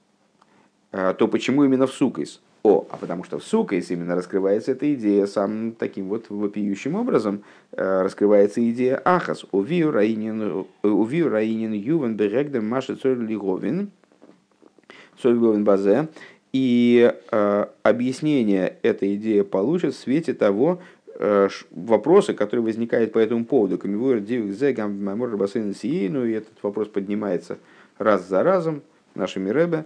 а, 0.91 1.15
то 1.15 1.27
почему 1.27 1.63
именно 1.63 1.87
в 1.87 1.91
Сукайс? 1.91 2.39
О, 2.67 2.86
а 2.89 2.97
потому 2.97 3.23
что 3.23 3.39
в 3.39 3.45
Сукайс 3.45 3.89
именно 3.91 4.13
раскрывается 4.13 4.73
эта 4.73 4.93
идея 4.93 5.25
самым 5.25 5.71
таким 5.71 6.10
вот 6.10 6.25
вопиющим 6.27 6.95
образом, 6.95 7.43
э, 7.71 8.01
раскрывается 8.01 8.60
идея 8.71 9.01
Ахас. 9.06 9.45
ובביאור 9.53 9.89
הענין 9.91 10.65
יובן 10.83 12.17
בהקדם 12.17 12.67
מה 12.67 12.95
שצריך 12.95 13.25
להבין, 13.25 13.91
цоль 15.17 15.38
базе. 15.63 16.10
И 16.51 17.13
э, 17.32 17.65
объяснение 17.84 18.75
этой 18.82 19.15
идеи 19.15 19.41
получит 19.43 19.93
в 19.93 19.97
свете 19.97 20.34
того, 20.34 20.82
э, 21.19 21.47
вопросы, 21.71 22.34
которые 22.34 22.65
возникают 22.65 23.13
по 23.13 23.19
этому 23.19 23.45
поводу. 23.45 23.77
Камивуэр 23.77 24.19
дивик 24.19 24.75
гам 24.75 25.01
мамор 25.06 25.38
бассейн 25.38 25.73
ну 26.12 26.25
и 26.25 26.34
этот 26.34 26.62
вопрос 26.62 26.89
поднимается 26.89 27.60
раз 27.97 28.27
за 28.27 28.43
разом 28.43 28.82
нашими 29.15 29.51
рэбе. 29.51 29.86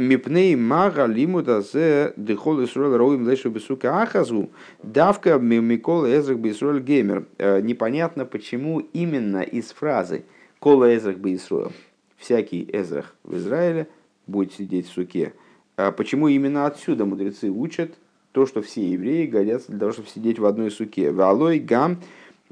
Мипней 0.00 0.56
мага 0.56 1.04
лимуда 1.04 1.60
зе 1.60 2.14
дехол 2.16 2.64
Исруэл 2.64 2.96
роим 2.96 3.28
лешу 3.28 3.50
бесука 3.50 4.00
ахазу 4.00 4.48
давка 4.82 5.38
микол 5.38 6.06
эзрак 6.06 6.38
бисруэль 6.38 6.80
геймер. 6.80 7.26
Э, 7.36 7.60
непонятно, 7.60 8.24
почему 8.24 8.80
именно 8.80 9.42
из 9.42 9.72
фразы 9.72 10.24
кола 10.58 10.96
эзрак 10.96 11.18
бисруэл 11.18 11.72
всякий 12.16 12.66
эзрах 12.72 13.14
в 13.24 13.36
Израиле 13.36 13.88
будет 14.26 14.54
сидеть 14.54 14.88
в 14.88 14.92
суке. 14.92 15.34
А 15.76 15.92
почему 15.92 16.28
именно 16.28 16.64
отсюда 16.64 17.04
мудрецы 17.04 17.50
учат 17.50 17.92
то, 18.32 18.46
что 18.46 18.62
все 18.62 18.88
евреи 18.88 19.26
годятся 19.26 19.70
для 19.70 19.80
того, 19.80 19.92
чтобы 19.92 20.08
сидеть 20.08 20.38
в 20.38 20.46
одной 20.46 20.70
суке. 20.70 21.10
Валой 21.10 21.58
гам 21.58 21.98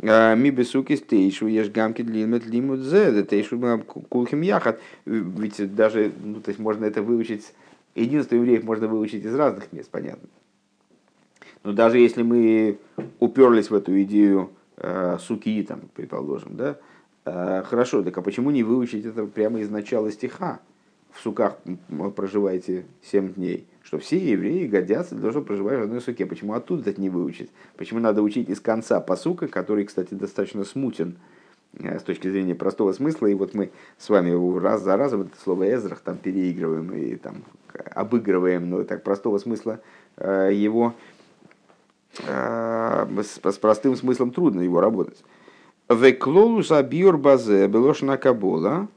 ми 0.00 0.50
бесуки 0.50 0.96
стейшу, 0.96 1.48
ешь 1.48 1.70
гамки 1.70 2.02
длинмет 2.02 2.46
лимут 2.46 2.80
зе, 2.80 3.22
тейшу 3.24 3.58
кулхим 4.08 4.42
яхат. 4.42 4.80
Ведь 5.04 5.74
даже, 5.74 6.12
ну, 6.22 6.40
то 6.40 6.50
есть 6.50 6.60
можно 6.60 6.84
это 6.84 7.02
выучить, 7.02 7.52
единство 7.96 8.36
евреев 8.36 8.64
можно 8.64 8.86
выучить 8.86 9.24
из 9.24 9.34
разных 9.34 9.72
мест, 9.72 9.90
понятно. 9.90 10.28
Но 11.64 11.72
даже 11.72 11.98
если 11.98 12.22
мы 12.22 12.78
уперлись 13.18 13.70
в 13.70 13.74
эту 13.74 14.00
идею 14.02 14.50
э, 14.76 15.18
суки, 15.20 15.62
там, 15.64 15.82
предположим, 15.94 16.56
да, 16.56 16.78
э, 17.24 17.62
хорошо, 17.64 18.02
так 18.02 18.16
а 18.16 18.22
почему 18.22 18.50
не 18.50 18.62
выучить 18.62 19.04
это 19.04 19.26
прямо 19.26 19.60
из 19.60 19.68
начала 19.68 20.10
стиха? 20.12 20.60
В 21.18 21.22
суках 21.22 21.56
проживаете 22.14 22.86
7 23.02 23.34
дней, 23.34 23.66
что 23.82 23.98
все 23.98 24.18
евреи 24.18 24.66
годятся 24.66 25.14
для 25.14 25.22
того, 25.22 25.32
чтобы 25.32 25.46
проживать 25.46 25.78
в 25.80 25.82
одной 25.82 26.00
суке. 26.00 26.26
Почему 26.26 26.54
оттуда 26.54 26.88
это 26.88 27.00
не 27.00 27.10
выучить? 27.10 27.50
Почему 27.76 27.98
надо 27.98 28.22
учить 28.22 28.48
из 28.48 28.60
конца 28.60 29.00
посука, 29.00 29.48
который, 29.48 29.84
кстати, 29.84 30.14
достаточно 30.14 30.64
смутен 30.64 31.16
э, 31.74 31.98
с 31.98 32.02
точки 32.04 32.28
зрения 32.28 32.54
простого 32.54 32.92
смысла. 32.92 33.26
И 33.26 33.34
вот 33.34 33.52
мы 33.52 33.70
с 33.98 34.08
вами 34.08 34.30
раз 34.60 34.82
за 34.82 34.96
разом 34.96 35.22
это 35.22 35.32
слово 35.42 35.74
«эзрах» 35.74 36.00
там 36.00 36.18
переигрываем 36.18 36.92
и 36.94 37.16
там 37.16 37.42
обыгрываем, 37.94 38.70
но 38.70 38.84
так 38.84 39.02
простого 39.02 39.38
смысла 39.38 39.80
э, 40.16 40.50
его 40.52 40.94
с 42.26 43.58
простым 43.60 43.96
смыслом 43.96 44.30
трудно 44.30 44.60
его 44.60 44.80
работать. 44.80 45.22
Веклолус 45.88 46.70
абьюр 46.70 47.18
базе 47.18 47.66
белошна 47.66 48.16
кабола. 48.16 48.88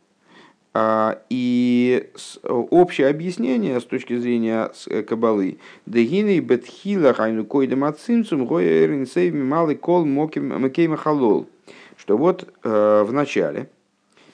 А, 0.73 1.21
и 1.29 2.09
общее 2.43 3.07
объяснение 3.09 3.81
с 3.81 3.83
точки 3.83 4.17
зрения 4.17 4.71
э, 4.87 5.03
кабалы. 5.03 5.57
Дегины 5.85 6.39
бетхила 6.39 7.13
хайну 7.13 7.43
койдем 7.45 7.83
эринсейв 7.83 9.33
малый 9.33 9.75
кол 9.75 10.05
макейма 10.05 10.95
халол. 10.95 11.49
Что 11.97 12.17
вот 12.17 12.47
э, 12.63 13.03
в 13.05 13.11
начале, 13.11 13.69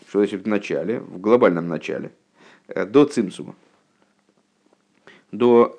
что 0.08 0.20
значит 0.20 0.44
в 0.44 0.48
начале, 0.48 1.00
в 1.00 1.20
глобальном 1.20 1.68
начале, 1.68 2.12
э, 2.68 2.86
до 2.86 3.06
цимцума, 3.06 3.56
до 5.32 5.76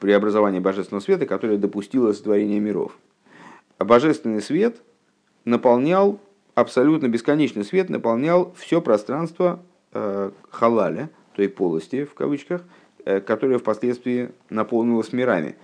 преобразования 0.00 0.60
божественного 0.60 1.02
света, 1.02 1.26
которое 1.26 1.58
допустило 1.58 2.14
сотворение 2.14 2.60
миров. 2.60 2.96
Божественный 3.78 4.40
свет 4.40 4.80
наполнял, 5.44 6.18
абсолютно 6.54 7.08
бесконечный 7.08 7.64
свет 7.64 7.90
наполнял 7.90 8.54
все 8.56 8.80
пространство 8.80 9.60
Э, 9.92 10.30
халаля, 10.50 11.08
той 11.34 11.48
полости 11.48 12.04
в 12.04 12.12
кавычках, 12.12 12.62
э, 13.06 13.20
которая 13.20 13.58
впоследствии 13.58 14.30
наполнилась 14.50 15.14
мирами. 15.14 15.56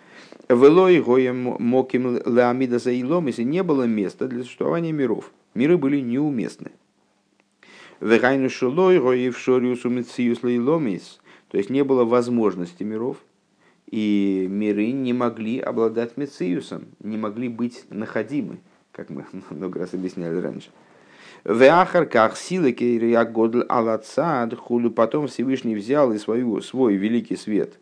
Велой 0.48 1.02
гоем 1.02 1.56
моким 1.58 2.16
леамида 2.24 2.78
заилом, 2.78 3.26
если 3.26 3.42
не 3.42 3.62
было 3.62 3.82
места 3.82 4.26
для 4.26 4.42
существования 4.42 4.92
миров. 4.92 5.30
Миры 5.52 5.76
были 5.76 6.00
неуместны. 6.00 6.72
Вегайну 8.00 8.48
шулой 8.48 8.98
гоев 8.98 9.38
шориус 9.38 9.84
умициус 9.84 10.42
лейломис, 10.42 11.20
то 11.50 11.58
есть 11.58 11.68
не 11.68 11.84
было 11.84 12.04
возможности 12.04 12.82
миров, 12.82 13.18
и 13.90 14.46
миры 14.50 14.90
не 14.92 15.12
могли 15.12 15.60
обладать 15.60 16.16
мециусом, 16.16 16.86
не 17.00 17.18
могли 17.18 17.48
быть 17.48 17.84
находимы, 17.90 18.60
как 18.90 19.10
мы 19.10 19.26
много 19.50 19.80
раз 19.80 19.92
объясняли 19.92 20.40
раньше. 20.40 20.70
В 21.44 22.06
как 22.06 22.38
силы 22.38 22.72
Кейриагодль 22.72 23.64
Алацад, 23.68 24.54
хулю 24.54 24.90
потом 24.90 25.26
Всевышний 25.26 25.74
взял 25.74 26.10
и 26.12 26.18
свою, 26.18 26.62
свой 26.62 26.94
великий 26.94 27.36
свет 27.36 27.74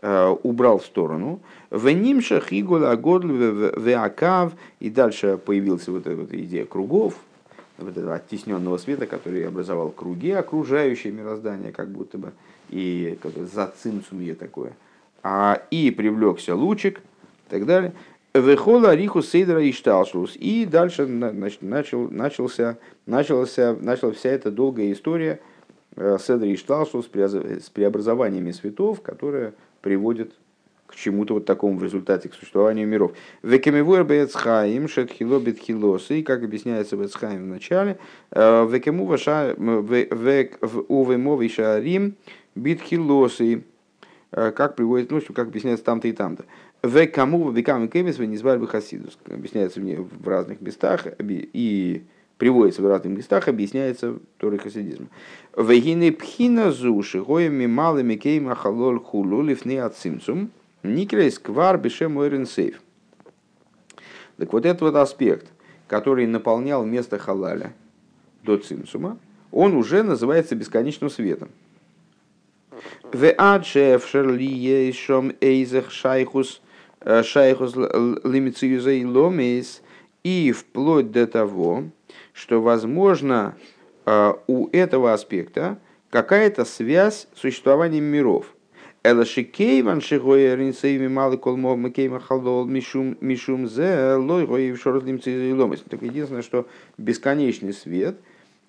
э, 0.00 0.34
убрал 0.42 0.78
в 0.78 0.86
сторону. 0.86 1.40
В 1.68 1.90
нимша 1.90 2.40
хигула 2.40 2.90
агодль 2.90 3.32
веакав, 3.76 4.54
и 4.80 4.88
дальше 4.88 5.38
появилась 5.44 5.86
вот 5.88 6.06
эта 6.06 6.16
вот 6.16 6.32
идея 6.32 6.64
кругов, 6.64 7.16
вот 7.76 7.94
этого 7.94 8.14
оттесненного 8.14 8.78
света, 8.78 9.06
который 9.06 9.46
образовал 9.46 9.90
круги, 9.90 10.30
окружающее 10.30 11.12
мироздание, 11.12 11.70
как 11.70 11.90
будто 11.90 12.16
бы, 12.16 12.32
и 12.70 13.18
как 13.22 13.32
за 13.46 13.70
цинцумье 13.76 14.34
такое. 14.34 14.72
А, 15.22 15.60
и 15.70 15.90
привлекся 15.90 16.54
лучик, 16.54 17.00
и 17.00 17.50
так 17.50 17.66
далее. 17.66 17.92
Вехола 18.34 18.94
риху 18.96 19.20
сейдера 19.20 19.62
и 19.62 19.72
шталшлус. 19.72 20.36
И 20.36 20.64
дальше 20.64 21.06
начал, 21.06 22.08
начался, 22.10 22.78
начался, 23.04 23.76
начала 23.78 24.12
вся 24.12 24.30
эта 24.30 24.50
долгая 24.50 24.92
история 24.92 25.40
э, 25.96 26.16
седра 26.18 26.48
и 26.48 26.56
шталшлус 26.56 27.10
с 27.12 27.70
преобразованиями 27.70 28.52
светов, 28.52 29.02
которая 29.02 29.52
приводит 29.82 30.32
к 30.86 30.94
чему-то 30.94 31.34
вот 31.34 31.44
такому 31.44 31.78
в 31.78 31.84
результате, 31.84 32.30
к 32.30 32.34
существованию 32.34 32.88
миров. 32.88 33.12
Векемивуэр 33.42 34.04
бецхаим 34.04 34.88
шетхило 34.88 35.38
бетхилосы, 35.38 36.20
и 36.20 36.22
как 36.22 36.42
объясняется 36.42 36.96
в 36.96 37.04
Эцхаим 37.04 37.44
в 37.44 37.46
начале, 37.46 37.98
э, 38.30 38.66
векему 38.66 39.04
ваша 39.04 39.54
увемовый 39.58 41.50
шарим 41.50 42.14
битхилосы, 42.54 43.64
э, 44.30 44.52
как 44.52 44.76
приводит, 44.76 45.10
ну, 45.10 45.20
как 45.34 45.48
объясняется 45.48 45.84
там-то 45.84 46.08
и 46.08 46.12
там-то. 46.12 46.44
В 46.82 47.06
кому 47.06 47.48
векам 47.52 47.88
кемис 47.88 48.18
вы 48.18 48.26
не 48.26 48.36
звали 48.36 48.58
бы 48.58 48.66
хасидус. 48.66 49.16
Объясняется 49.26 49.80
в 49.80 50.28
разных 50.28 50.60
местах 50.60 51.06
и 51.20 52.02
приводится 52.38 52.82
в 52.82 52.88
разных 52.88 53.16
местах, 53.16 53.46
объясняется 53.46 54.18
Торы 54.38 54.58
хасидизм. 54.58 55.08
Вегины 55.56 56.10
пхина 56.10 56.72
зуши 56.72 57.22
гоями 57.22 57.66
малыми 57.66 58.16
кейма 58.16 58.56
халол 58.56 58.98
хулу 58.98 59.42
лифны 59.42 59.78
ацимцум 59.78 60.50
никрейс 60.82 61.38
квар 61.38 61.78
бешем 61.78 62.46
сейф. 62.46 62.82
Так 64.38 64.52
вот 64.52 64.66
этот 64.66 64.82
вот 64.82 64.96
аспект, 64.96 65.46
который 65.86 66.26
наполнял 66.26 66.84
место 66.84 67.16
халаля 67.16 67.74
до 68.42 68.56
цимсума, 68.56 69.18
он 69.52 69.76
уже 69.76 70.02
называется 70.02 70.56
бесконечным 70.56 71.10
светом. 71.10 71.50
В 73.12 73.30
адшеф 73.30 74.04
шерли 74.04 74.48
ешом 74.48 75.32
эйзех 75.40 75.92
шайхус– 75.92 76.60
шайхус 77.04 77.74
лимициюза 77.76 78.92
и 78.92 79.04
ломис, 79.04 79.82
и 80.24 80.52
вплоть 80.52 81.10
до 81.10 81.26
того, 81.26 81.84
что, 82.32 82.60
возможно, 82.60 83.56
э, 84.06 84.32
у 84.46 84.68
этого 84.68 85.12
аспекта 85.12 85.78
какая-то 86.10 86.64
связь 86.64 87.28
с 87.34 87.40
существованием 87.40 88.04
миров. 88.04 88.54
Элашикейван 89.04 90.00
шигоя 90.00 90.54
ринсейми 90.54 91.08
малы. 91.08 91.36
Так 91.36 91.52
единственное, 96.02 96.42
что 96.42 96.68
бесконечный 96.98 97.72
свет, 97.72 98.16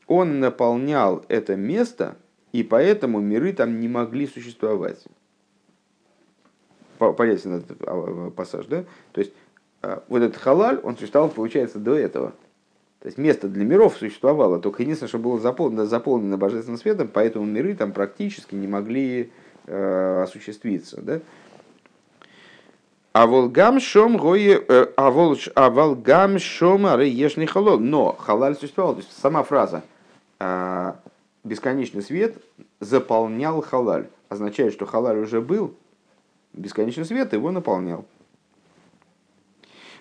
он 0.08 0.40
наполнял 0.40 1.24
это 1.28 1.56
место, 1.56 2.18
и 2.52 2.64
поэтому 2.64 3.20
миры 3.20 3.54
там 3.54 3.80
не 3.80 3.88
могли 3.88 4.26
существовать 4.26 5.06
понятен 7.12 7.56
этот 7.56 7.78
а, 7.82 8.32
пассаж, 8.32 8.66
да? 8.68 8.84
То 9.12 9.22
есть 9.22 9.34
а, 9.82 10.04
вот 10.08 10.22
этот 10.22 10.42
халаль, 10.42 10.80
он 10.84 10.96
существовал, 10.96 11.30
получается, 11.30 11.80
до 11.80 11.96
этого. 11.96 12.34
То 13.00 13.08
есть 13.08 13.18
место 13.18 13.50
для 13.50 13.66
миров 13.66 13.98
существовало, 13.98 14.60
только 14.60 14.82
единственное, 14.82 15.10
что 15.10 15.18
было 15.18 15.38
заполнено, 15.38 15.86
заполнено 15.86 16.38
божественным 16.38 16.80
светом, 16.80 17.10
поэтому 17.14 17.46
миры 17.46 17.76
там 17.76 17.92
практически 17.92 18.56
не 18.56 18.66
могли 18.66 19.30
э, 19.68 20.22
осуществиться. 20.24 21.02
Да? 21.02 21.20
А 23.12 23.28
волгам 23.28 23.82
шом 23.82 24.16
гои, 24.16 24.58
э, 24.58 24.88
а 24.96 25.70
волгам 25.70 26.40
шом 26.40 26.86
ешный 27.02 27.46
халол. 27.46 27.78
Но 27.78 28.14
халаль 28.14 28.56
существовал, 28.56 28.94
то 28.94 29.02
есть 29.02 29.12
сама 29.22 29.44
фраза 29.44 29.84
э, 30.40 30.94
бесконечный 31.44 32.04
свет 32.04 32.38
заполнял 32.80 33.62
халаль. 33.62 34.08
Означает, 34.30 34.72
что 34.72 34.86
халаль 34.86 35.18
уже 35.18 35.42
был, 35.42 35.76
бесконечный 36.54 37.06
свет 37.06 37.34
его 37.34 37.52
наполнял. 37.52 38.06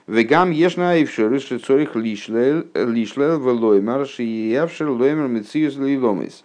Вегам 0.07 0.51
ешна 0.51 0.97
и 0.97 1.05
вшориш 1.05 1.49
цорих 1.63 1.95
лишлел 1.95 2.65
велоймар 2.75 4.07
шиевшер 4.07 4.91
лоймер 4.91 5.29
мециус 5.29 5.77
лиломис. 5.77 6.45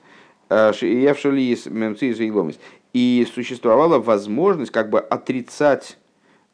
Шиевшер 0.49 1.33
лис 1.33 1.65
мециус 1.65 2.19
лиломис. 2.19 2.59
И 2.93 3.27
существовала 3.33 3.99
возможность 3.99 4.71
как 4.71 4.89
бы 4.89 4.99
отрицать 4.99 5.97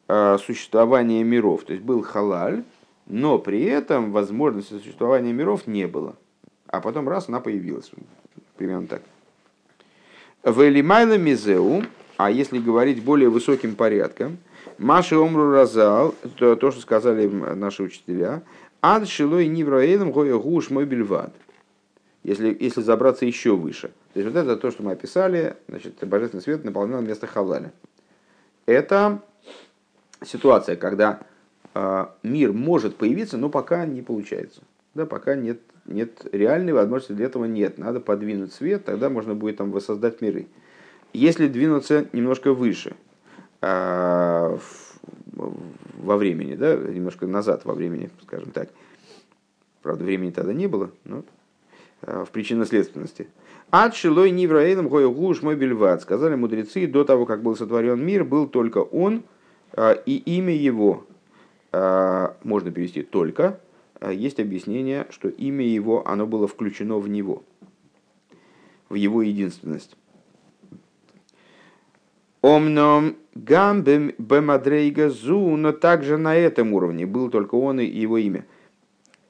э, 0.08 0.38
существование 0.44 1.22
миров. 1.24 1.64
То 1.64 1.72
есть 1.72 1.84
был 1.84 2.02
халаль, 2.02 2.64
но 3.06 3.38
при 3.38 3.62
этом 3.64 4.10
возможности 4.10 4.74
существования 4.74 5.32
миров 5.32 5.66
не 5.66 5.86
было. 5.86 6.16
А 6.66 6.80
потом 6.80 7.08
раз 7.08 7.28
она 7.28 7.40
появилась. 7.40 7.90
Примерно 8.56 8.86
так. 8.86 9.02
Велимайла 10.42 11.16
мизеу 11.16 11.84
а 12.16 12.30
если 12.30 12.58
говорить 12.58 13.02
более 13.02 13.28
высоким 13.28 13.74
порядком, 13.74 14.38
Маши 14.78 15.16
Омру 15.16 15.52
Разал, 15.52 16.14
то, 16.36 16.56
то, 16.56 16.70
что 16.70 16.80
сказали 16.80 17.26
наши 17.26 17.82
учителя, 17.82 18.42
Ад 18.82 19.08
Шилой 19.08 19.48
Нивраэлем 19.48 20.12
Гоя 20.12 20.36
Гуш 20.36 20.70
Мой 20.70 20.84
Бельвад. 20.84 21.32
Если, 22.22 22.56
если 22.58 22.80
забраться 22.80 23.26
еще 23.26 23.54
выше. 23.54 23.88
То 24.14 24.20
есть 24.20 24.32
вот 24.32 24.38
это 24.38 24.56
то, 24.56 24.70
что 24.70 24.82
мы 24.82 24.92
описали, 24.92 25.56
значит, 25.68 25.96
Божественный 26.06 26.42
свет 26.42 26.64
наполнял 26.64 27.02
место 27.02 27.26
Халаля. 27.26 27.72
Это 28.66 29.20
ситуация, 30.24 30.76
когда 30.76 31.20
э, 31.74 32.06
мир 32.22 32.52
может 32.52 32.96
появиться, 32.96 33.36
но 33.36 33.50
пока 33.50 33.84
не 33.84 34.00
получается. 34.00 34.62
Да, 34.94 35.04
пока 35.04 35.34
нет, 35.34 35.60
нет 35.84 36.26
реальной 36.32 36.72
возможности 36.72 37.12
для 37.12 37.26
этого 37.26 37.44
нет. 37.44 37.78
Надо 37.78 38.00
подвинуть 38.00 38.52
свет, 38.52 38.84
тогда 38.84 39.10
можно 39.10 39.34
будет 39.34 39.58
там 39.58 39.70
воссоздать 39.70 40.20
миры. 40.20 40.46
Если 41.14 41.46
двинуться 41.46 42.08
немножко 42.12 42.52
выше, 42.52 42.94
а, 43.62 44.58
во 45.32 46.16
времени, 46.16 46.54
да, 46.54 46.76
немножко 46.76 47.26
назад 47.26 47.64
во 47.64 47.72
времени, 47.72 48.10
скажем 48.24 48.50
так, 48.50 48.68
правда, 49.80 50.04
времени 50.04 50.32
тогда 50.32 50.52
не 50.52 50.66
было, 50.66 50.90
но 51.04 51.22
в 52.02 52.26
причинно-следственности. 52.32 53.28
Ад 53.70 53.94
шилой 53.94 54.30
нивраэлем 54.32 54.88
гой 54.88 55.10
гуш 55.10 55.40
мой 55.40 55.56
бельват. 55.56 56.02
Сказали 56.02 56.34
мудрецы, 56.34 56.86
до 56.86 57.04
того, 57.04 57.26
как 57.26 57.42
был 57.42 57.56
сотворен 57.56 58.04
мир, 58.04 58.24
был 58.24 58.46
только 58.46 58.78
он 58.78 59.22
и 59.78 60.22
имя 60.26 60.54
его. 60.54 61.06
Можно 61.72 62.70
перевести 62.70 63.02
только. 63.02 63.58
Есть 64.06 64.38
объяснение, 64.38 65.06
что 65.10 65.28
имя 65.28 65.66
его, 65.66 66.06
оно 66.06 66.26
было 66.26 66.46
включено 66.46 66.98
в 66.98 67.08
него, 67.08 67.42
в 68.90 68.94
его 68.94 69.22
единственность. 69.22 69.96
Омном 72.44 73.16
гамбем 73.34 74.12
бемадрейга 74.18 75.08
зу, 75.08 75.56
но 75.56 75.72
также 75.72 76.18
на 76.18 76.36
этом 76.36 76.74
уровне 76.74 77.06
был 77.06 77.30
только 77.30 77.54
он 77.54 77.80
и 77.80 77.86
его 77.86 78.18
имя. 78.18 78.44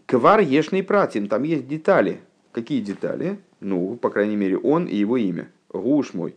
Квар 0.07 0.41
ешный 0.41 0.83
пратим, 0.83 1.29
там 1.29 1.45
есть 1.45 1.69
детали. 1.69 2.23
Какие 2.51 2.81
детали? 2.81 3.39
Ну, 3.61 3.95
по 3.95 4.11
крайней 4.11 4.35
мере, 4.35 4.59
он 4.59 4.87
и 4.87 4.97
его 4.97 5.17
имя. 5.17 5.49
Гуш 5.69 6.13
мой, 6.13 6.35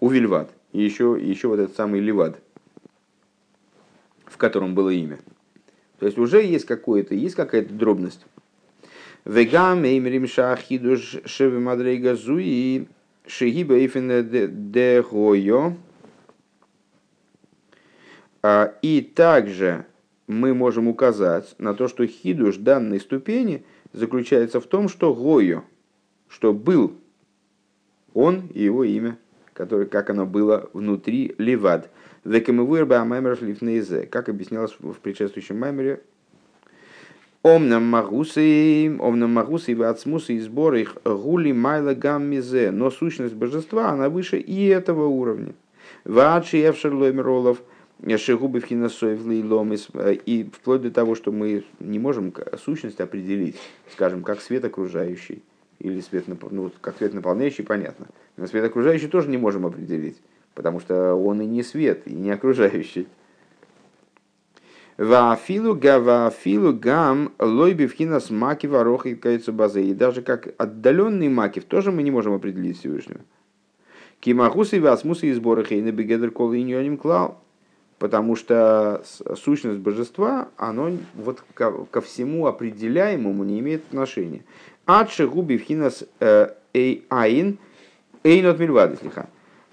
Увильват. 0.00 0.50
И 0.72 0.82
еще, 0.82 1.16
еще 1.18 1.48
вот 1.48 1.60
этот 1.60 1.74
самый 1.74 2.00
Ливад, 2.00 2.38
в 4.26 4.36
котором 4.36 4.74
было 4.74 4.90
имя. 4.90 5.18
То 5.98 6.04
есть 6.04 6.18
уже 6.18 6.42
есть 6.42 6.66
какое-то, 6.66 7.14
есть 7.14 7.36
какая-то 7.36 7.72
дробность. 7.72 8.26
Вегам 9.24 9.82
эймрим 9.82 10.26
шахидуш 10.26 11.20
шевы 11.24 11.58
мадрейга 11.58 12.16
зуи 12.16 12.86
шегиба 13.26 13.76
эйфен 13.76 14.28
де 14.70 15.02
гойо 15.02 15.68
а, 15.68 15.87
и 18.42 19.12
также 19.14 19.86
мы 20.26 20.54
можем 20.54 20.88
указать 20.88 21.54
на 21.58 21.74
то, 21.74 21.88
что 21.88 22.06
хидуш 22.06 22.56
данной 22.56 23.00
ступени 23.00 23.64
заключается 23.92 24.60
в 24.60 24.66
том, 24.66 24.88
что 24.88 25.14
Гою, 25.14 25.64
что 26.28 26.52
был 26.52 26.92
он 28.14 28.48
и 28.54 28.62
его 28.62 28.84
имя, 28.84 29.18
которое, 29.54 29.86
как 29.86 30.10
оно 30.10 30.26
было 30.26 30.70
внутри 30.72 31.34
Левад. 31.38 31.90
Как 32.24 32.48
объяснялось 34.28 34.76
в 34.78 34.94
предшествующем 34.94 35.58
маймере, 35.58 36.00
Омнам 37.44 37.84
магусы, 37.84 38.96
омнам 38.98 39.32
магусы 39.32 39.72
и 39.72 39.80
ацмусы 39.80 40.34
и 40.34 40.40
сбор 40.40 40.74
их 40.74 40.96
гули 41.04 41.52
майла 41.52 41.94
гаммизе. 41.94 42.72
Но 42.72 42.90
сущность 42.90 43.34
божества, 43.34 43.90
она 43.90 44.08
выше 44.08 44.38
и 44.38 44.66
этого 44.66 45.06
уровня. 45.06 45.54
Вачи 46.04 46.58
евшер 46.58 46.92
лоймеролов– 46.92 47.62
Шигубы 48.00 48.60
в 48.60 49.52
ломис 49.52 49.88
э, 49.94 50.14
и 50.14 50.44
вплоть 50.44 50.82
до 50.82 50.90
того, 50.90 51.14
что 51.16 51.32
мы 51.32 51.64
не 51.80 51.98
можем 51.98 52.32
сущность 52.56 53.00
определить, 53.00 53.56
скажем, 53.92 54.22
как 54.22 54.40
свет 54.40 54.64
окружающий 54.64 55.42
или 55.80 56.00
свет, 56.00 56.24
ну, 56.28 56.70
как 56.80 56.96
свет 56.98 57.12
наполняющий, 57.12 57.64
понятно. 57.64 58.06
Но 58.36 58.46
свет 58.46 58.64
окружающий 58.64 59.08
тоже 59.08 59.28
не 59.28 59.36
можем 59.36 59.66
определить, 59.66 60.16
потому 60.54 60.78
что 60.78 61.14
он 61.14 61.40
и 61.40 61.46
не 61.46 61.62
свет, 61.64 62.02
и 62.06 62.14
не 62.14 62.30
окружающий. 62.30 63.08
Вафилу 64.96 65.74
гавафилу 65.74 66.72
гам 66.72 67.32
лойби 67.38 67.86
вхинас 67.86 68.30
маки 68.30 68.66
ворохи 68.66 69.14
кайцу 69.14 69.52
базы. 69.52 69.84
И 69.84 69.94
даже 69.94 70.22
как 70.22 70.54
отдаленный 70.58 71.28
макив 71.28 71.64
тоже 71.64 71.92
мы 71.92 72.02
не 72.02 72.10
можем 72.10 72.34
определить 72.34 72.78
Всевышнего. 72.78 73.20
Кимахусы 74.18 74.78
и 74.78 74.80
васмусы 74.80 75.28
и 75.28 75.32
сборы 75.32 75.64
хейна 75.64 75.92
бегедер 75.92 76.32
кол 76.32 76.52
и 76.52 76.96
клал 76.96 77.40
потому 77.98 78.36
что 78.36 79.02
сущность 79.36 79.80
божества, 79.80 80.48
оно 80.56 80.92
вот 81.14 81.42
ко, 81.54 81.72
ко 81.86 82.00
всему 82.00 82.46
определяемому 82.46 83.44
не 83.44 83.60
имеет 83.60 83.84
отношения. 83.88 84.44
Адши 84.86 85.26
губи 85.26 85.58
вхинас 85.58 86.04
э, 86.20 86.50
эй 86.72 87.04
айн 87.08 87.58
эйнот 88.24 88.58
мильвадыслиха. 88.58 89.28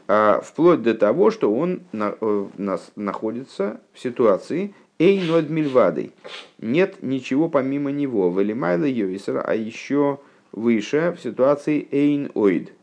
А, 0.08 0.42
вплоть 0.42 0.84
до 0.84 0.94
того, 0.94 1.32
что 1.32 1.54
он 1.54 1.82
на, 1.92 2.16
э, 2.20 2.46
нас 2.58 2.92
находится 2.96 3.82
в 3.94 4.00
ситуации 4.00 4.74
эйнот 5.00 5.50
мильвадой. 5.50 6.12
Нет 6.60 7.02
ничего 7.02 7.50
помимо 7.50 7.92
него. 7.92 8.30
Велимайла 8.30 8.86
йовисера, 8.86 9.42
а 9.42 9.56
еще 9.56 10.20
выше 10.52 11.16
в 11.18 11.22
ситуации 11.22 11.88
эйн 11.92 12.32
оид. 12.36 12.74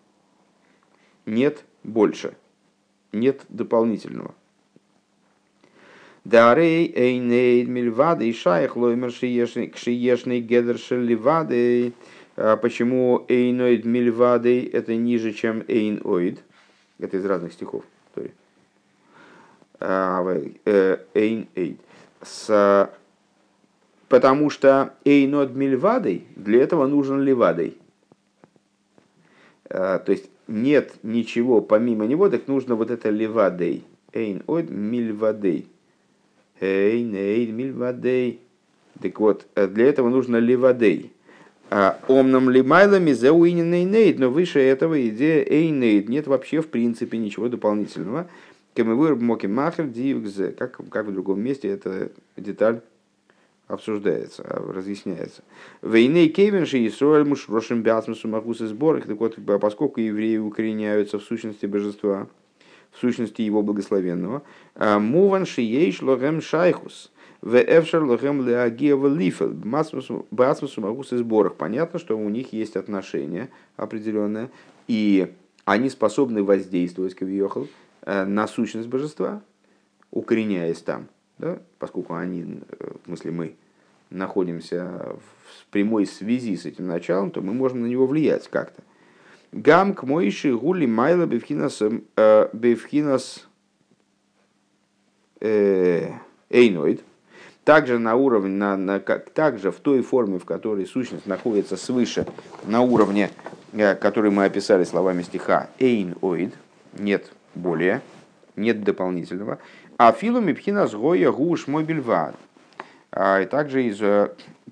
Нет 1.27 1.65
больше. 1.85 2.35
Нет 3.13 3.43
дополнительного. 3.49 4.35
Дарей 6.25 6.93
эйнейд 6.95 7.69
мильвады 7.69 8.29
и 8.29 8.33
шаях 8.33 8.77
лоймер 8.77 9.11
шиешный 9.11 10.41
гедер 10.41 10.79
шеливады. 10.79 11.93
А 12.37 12.57
почему 12.57 13.25
эйноид 13.29 13.85
мильвады 13.85 14.69
это 14.73 14.95
ниже, 14.95 15.33
чем 15.33 15.65
эйноид? 15.67 16.43
Это 16.99 17.17
из 17.17 17.25
разных 17.25 17.53
стихов. 17.53 17.85
А, 19.85 20.25
э, 20.65 20.99
эйн 21.15 21.49
С 22.23 22.89
Потому 24.09 24.51
что 24.51 24.93
эйнод 25.05 25.55
мильвадой, 25.55 26.27
для 26.37 26.63
этого 26.63 26.87
нужен 26.87 27.23
ливадой. 27.23 27.79
А, 29.71 29.99
то 29.99 30.13
есть 30.13 30.31
нет 30.47 30.93
ничего 31.03 31.63
помимо 31.63 32.07
него, 32.07 32.29
так 32.29 32.47
нужно 32.47 32.75
вот 32.75 32.91
это 32.91 33.09
ливадей. 33.09 33.85
Эйн 34.13 34.43
ойд 34.47 34.71
мильвадей. 34.71 35.72
Эйнейд 36.63 37.51
мильвадей. 37.51 38.41
Так 39.01 39.19
вот, 39.19 39.47
э, 39.57 39.67
для 39.67 39.87
этого 39.87 40.09
нужно 40.09 40.37
ливадей. 40.37 41.13
А 41.71 41.99
омном 42.07 42.51
лимайлами 42.51 43.13
за 43.13 43.33
нейд, 43.33 44.19
но 44.19 44.31
выше 44.31 44.61
этого 44.61 45.09
идея 45.09 45.45
эйнейд. 45.45 46.09
Нет 46.09 46.27
вообще 46.27 46.61
в 46.61 46.69
принципе 46.69 47.19
ничего 47.19 47.49
дополнительного. 47.49 48.29
Кемевыр 48.75 49.17
моки 49.17 49.47
махер 49.47 49.87
дивгзе. 49.87 50.53
Как, 50.53 50.79
как 50.91 51.07
в 51.07 51.13
другом 51.13 51.41
месте 51.41 51.69
эта 51.69 52.13
деталь 52.37 52.81
обсуждается, 53.67 54.45
разъясняется. 54.45 55.43
Войны 55.81 56.29
кевенши 56.29 56.79
и 56.79 56.91
сроэль 56.91 57.25
муж 57.25 57.49
рошим 57.49 57.83
бясмусу 57.83 58.29
магусы 58.29 58.67
сборах. 58.67 59.07
Так 59.07 59.19
вот, 59.19 59.37
поскольку 59.61 60.01
евреи 60.01 60.37
укореняются 60.37 61.19
в 61.19 61.23
сущности 61.23 61.67
божества, 61.67 62.29
в 62.93 62.99
сущности 62.99 63.43
его 63.43 63.63
благословенного. 63.63 64.43
А, 64.75 64.99
Муван 64.99 65.47
шиейш 65.47 66.03
логем 66.03 66.41
шайхус. 66.41 67.11
В 67.41 67.57
эфшер 67.61 68.05
логем 68.05 68.47
леагиева 68.47 69.09
лифел. 69.09 69.49
Басмусу 69.51 70.81
магус 70.81 71.13
и 71.13 71.17
сборах. 71.17 71.57
Понятно, 71.57 71.99
что 71.99 72.17
у 72.17 72.29
них 72.29 72.53
есть 72.53 72.77
отношение 72.77 73.51
определенное. 73.77 74.51
И 74.87 75.33
они 75.65 75.91
способны 75.91 76.45
воздействовать, 76.45 77.15
кавиохал, 77.15 77.67
э, 78.03 78.25
на 78.25 78.47
сущность 78.47 78.89
божества, 78.89 79.43
укореняясь 80.11 80.83
там. 80.83 81.09
Да? 81.39 81.59
Поскольку 81.79 82.15
они, 82.15 82.61
э, 82.69 82.93
в 83.03 83.07
смысле 83.07 83.31
мы, 83.33 83.57
находимся 84.11 85.17
в 85.59 85.67
прямой 85.71 86.07
связи 86.07 86.57
с 86.57 86.67
этим 86.67 86.87
началом, 86.87 87.31
то 87.31 87.41
мы 87.41 87.55
можем 87.55 87.81
на 87.81 87.87
него 87.87 88.07
влиять 88.07 88.47
как-то. 88.49 88.83
Гам 89.53 89.95
к 89.95 90.05
моиши 90.05 90.57
гули 90.57 90.87
майла 90.87 91.27
бевхинас 91.27 91.83
э, 92.17 92.49
бевхинас 92.55 93.47
э, 95.41 96.09
эйноид. 96.49 97.03
Также 97.63 97.99
на 97.99 98.17
уровне, 98.17 98.49
на, 98.49 98.77
на, 98.79 98.99
как, 98.99 99.29
также 99.31 99.71
в 99.71 99.77
той 99.77 100.03
форме, 100.03 100.39
в 100.39 100.47
которой 100.47 100.87
сущность 100.87 101.27
находится 101.27 101.77
свыше, 101.77 102.27
на 102.65 102.81
уровне, 102.81 103.31
э, 103.75 103.95
который 103.95 104.31
мы 104.31 104.47
описали 104.47 104.85
словами 104.85 105.23
стиха 105.23 105.69
эйноид, 105.79 106.55
нет 106.99 107.31
более, 107.55 108.01
нет 108.57 108.83
дополнительного. 108.83 109.59
А 109.99 110.13
филуми 110.13 110.55
пхинас 110.55 110.95
гоя 110.95 111.31
гуш 111.31 111.67
мой. 111.67 111.87
А, 113.11 113.41
и 113.43 113.45
также, 113.45 113.85
из, 113.85 114.01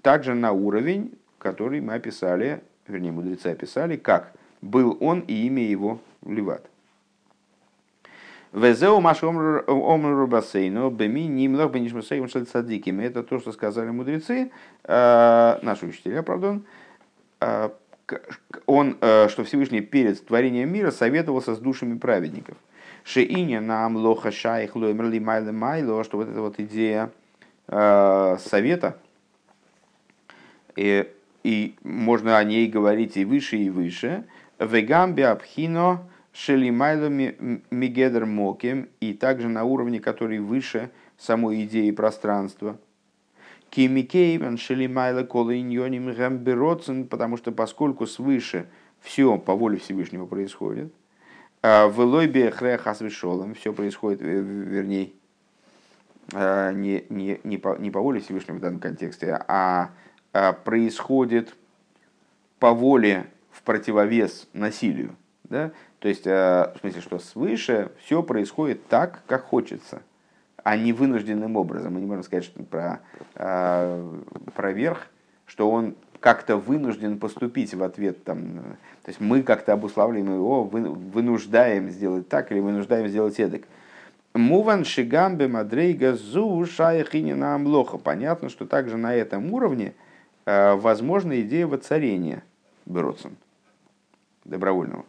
также 0.01 0.33
на 0.33 0.53
уровень, 0.53 1.13
который 1.37 1.83
мы 1.83 1.95
описали, 1.95 2.63
вернее, 2.89 3.13
мудрецы 3.13 3.49
описали, 3.49 3.97
как 3.97 4.33
был 4.63 4.97
он 5.01 5.21
и 5.21 5.47
имя 5.47 5.63
его 5.63 6.01
Ливат. 6.25 6.71
Везеу 8.53 9.01
маш 9.01 9.23
омру 9.23 10.27
бассейну 10.27 10.91
беми 10.91 11.21
нимлах 11.21 11.71
бенишмасейм 11.71 12.29
цадиким. 12.29 12.99
Это 12.99 13.23
то, 13.23 13.39
что 13.39 13.53
сказали 13.53 13.91
мудрецы, 13.91 14.51
э, 14.85 15.59
наши 15.63 15.87
учителя, 15.87 16.25
э, 17.41 17.71
он, 18.67 18.99
э, 19.01 19.29
что 19.29 19.45
Всевышний 19.45 19.83
перед 19.83 20.27
творением 20.27 20.73
мира 20.73 20.91
советовался 20.91 21.55
с 21.55 21.59
душами 21.59 21.97
праведников. 21.97 22.57
Шеиня 23.05 23.61
нам 23.61 23.97
лоха 23.97 24.33
шайх 24.33 24.75
лоймерли 24.75 25.21
майле 25.21 25.53
майло, 25.53 26.03
что 26.03 26.17
вот 26.17 26.29
эта 26.29 26.41
вот 26.41 26.59
идея 26.59 27.11
совета, 27.69 28.99
и, 30.75 31.09
и 31.45 31.77
можно 31.85 32.37
о 32.37 32.43
ней 32.43 32.67
говорить 32.67 33.17
и 33.17 33.25
выше, 33.25 33.59
и 33.59 33.71
выше– 33.71 34.25
Вегамби 34.61 35.23
Абхино 35.23 36.09
Шелимайло 36.33 37.09
Мигедер 37.09 38.25
Моким, 38.25 38.89
и 39.01 39.15
также 39.15 39.49
на 39.49 39.65
уровне, 39.65 39.99
который 39.99 40.39
выше 40.39 40.91
самой 41.19 41.65
идеи 41.65 41.91
пространства. 41.91 42.79
Кимикейвен 43.71 44.57
шелимайла 44.57 45.23
колоиньоним 45.23 46.13
гамбероцен, 46.13 47.07
потому 47.07 47.37
что 47.37 47.53
поскольку 47.53 48.07
свыше 48.07 48.67
все 49.01 49.39
по 49.39 49.55
воле 49.55 49.79
Всевышнего 49.79 50.27
происходит, 50.27 50.93
а 51.63 51.89
в 51.89 52.01
Лойбе 52.01 52.51
хрехас 52.51 53.01
вишолом 53.01 53.55
все 53.55 53.73
происходит, 53.73 54.21
вернее, 54.23 55.13
не, 56.33 57.05
не, 57.09 57.41
не, 57.45 57.59
по, 57.59 57.77
не 57.77 57.91
по 57.91 58.01
воле 58.01 58.21
Всевышнего 58.21 58.57
в 58.57 58.61
данном 58.61 58.81
контексте, 58.81 59.41
а, 59.47 59.91
а 60.33 60.53
происходит 60.53 61.55
по 62.59 62.73
воле 62.73 63.27
в 63.51 63.63
противовес 63.63 64.49
насилию. 64.53 65.17
Да? 65.45 65.73
То 65.99 66.09
есть, 66.09 66.25
в 66.25 66.75
смысле, 66.81 67.01
что 67.01 67.19
свыше 67.19 67.93
все 68.05 68.23
происходит 68.23 68.87
так, 68.89 69.23
как 69.27 69.45
хочется 69.45 70.03
а 70.65 70.77
не 70.77 70.93
вынужденным 70.93 71.57
образом. 71.57 71.95
Мы 71.95 72.01
не 72.01 72.07
можем 72.07 72.23
сказать 72.23 72.45
что 72.45 72.63
про, 72.63 73.01
э, 73.35 74.19
про 74.55 74.73
верх, 74.73 75.09
что 75.47 75.71
он 75.71 75.95
как-то 76.21 76.57
вынужден 76.57 77.19
поступить 77.19 77.75
в 77.75 77.83
ответ. 77.83 78.25
Там, 78.25 78.39
то 79.03 79.09
есть 79.09 79.21
мы 79.21 79.43
как-то 79.43 79.73
обуславливаем 79.73 80.35
его, 80.35 80.65
вынуждаем 80.65 81.91
сделать 81.91 82.29
так 82.29 82.53
или 82.53 82.61
вынуждаем 82.61 83.09
сделать 83.09 83.41
эдак. 83.41 83.63
Муван 84.35 84.85
шигамбе 84.85 85.49
мадрейга 85.49 86.15
зу 86.15 86.65
шаяхинина 86.65 87.55
амлоха. 87.55 87.99
Понятно, 87.99 88.49
что 88.49 88.67
также 88.67 88.97
на 88.97 89.15
этом 89.15 89.53
уровне 89.53 89.95
э, 90.45 90.75
возможна 90.75 91.41
идея 91.41 91.67
воцарения 91.67 92.45
Бероцем, 92.91 93.37
добровольного. 94.45 95.05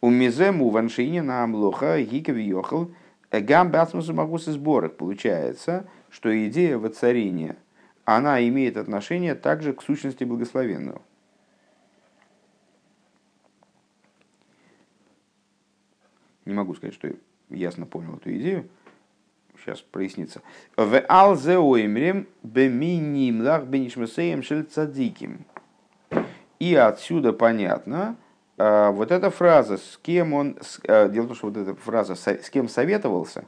У 0.00 0.10
мизе 0.10 0.52
муван 0.52 0.88
шиинина 0.88 1.42
амлоха 1.44 2.00
гикев 2.00 2.36
йохал– 2.36 2.90
Гам 3.30 3.70
бацмусу 3.70 4.14
могу 4.14 4.38
сборок. 4.38 4.96
Получается, 4.96 5.86
что 6.10 6.30
идея 6.48 6.78
воцарения, 6.78 7.56
она 8.04 8.46
имеет 8.48 8.76
отношение 8.76 9.34
также 9.34 9.74
к 9.74 9.82
сущности 9.82 10.24
благословенного. 10.24 11.02
Не 16.46 16.54
могу 16.54 16.74
сказать, 16.74 16.94
что 16.94 17.10
ясно 17.50 17.84
понял 17.84 18.16
эту 18.16 18.34
идею. 18.36 18.68
Сейчас 19.58 19.82
прояснится. 19.82 20.40
В 20.76 20.98
алзеоимрем 21.00 22.26
беминимлах 22.42 23.64
бенишмесеем 23.64 24.42
шельцадиким. 24.42 25.44
И 26.58 26.74
отсюда 26.74 27.32
понятно, 27.32 28.16
а, 28.56 28.90
вот 28.90 29.12
эта 29.12 29.30
фраза, 29.30 29.76
с 29.76 29.98
кем 30.02 30.32
он, 30.32 30.58
а, 30.86 31.08
дело 31.08 31.24
в 31.24 31.28
том, 31.28 31.36
что 31.36 31.46
вот 31.46 31.56
эта 31.56 31.74
фраза, 31.74 32.16
с 32.16 32.50
кем 32.50 32.68
советовался 32.68 33.44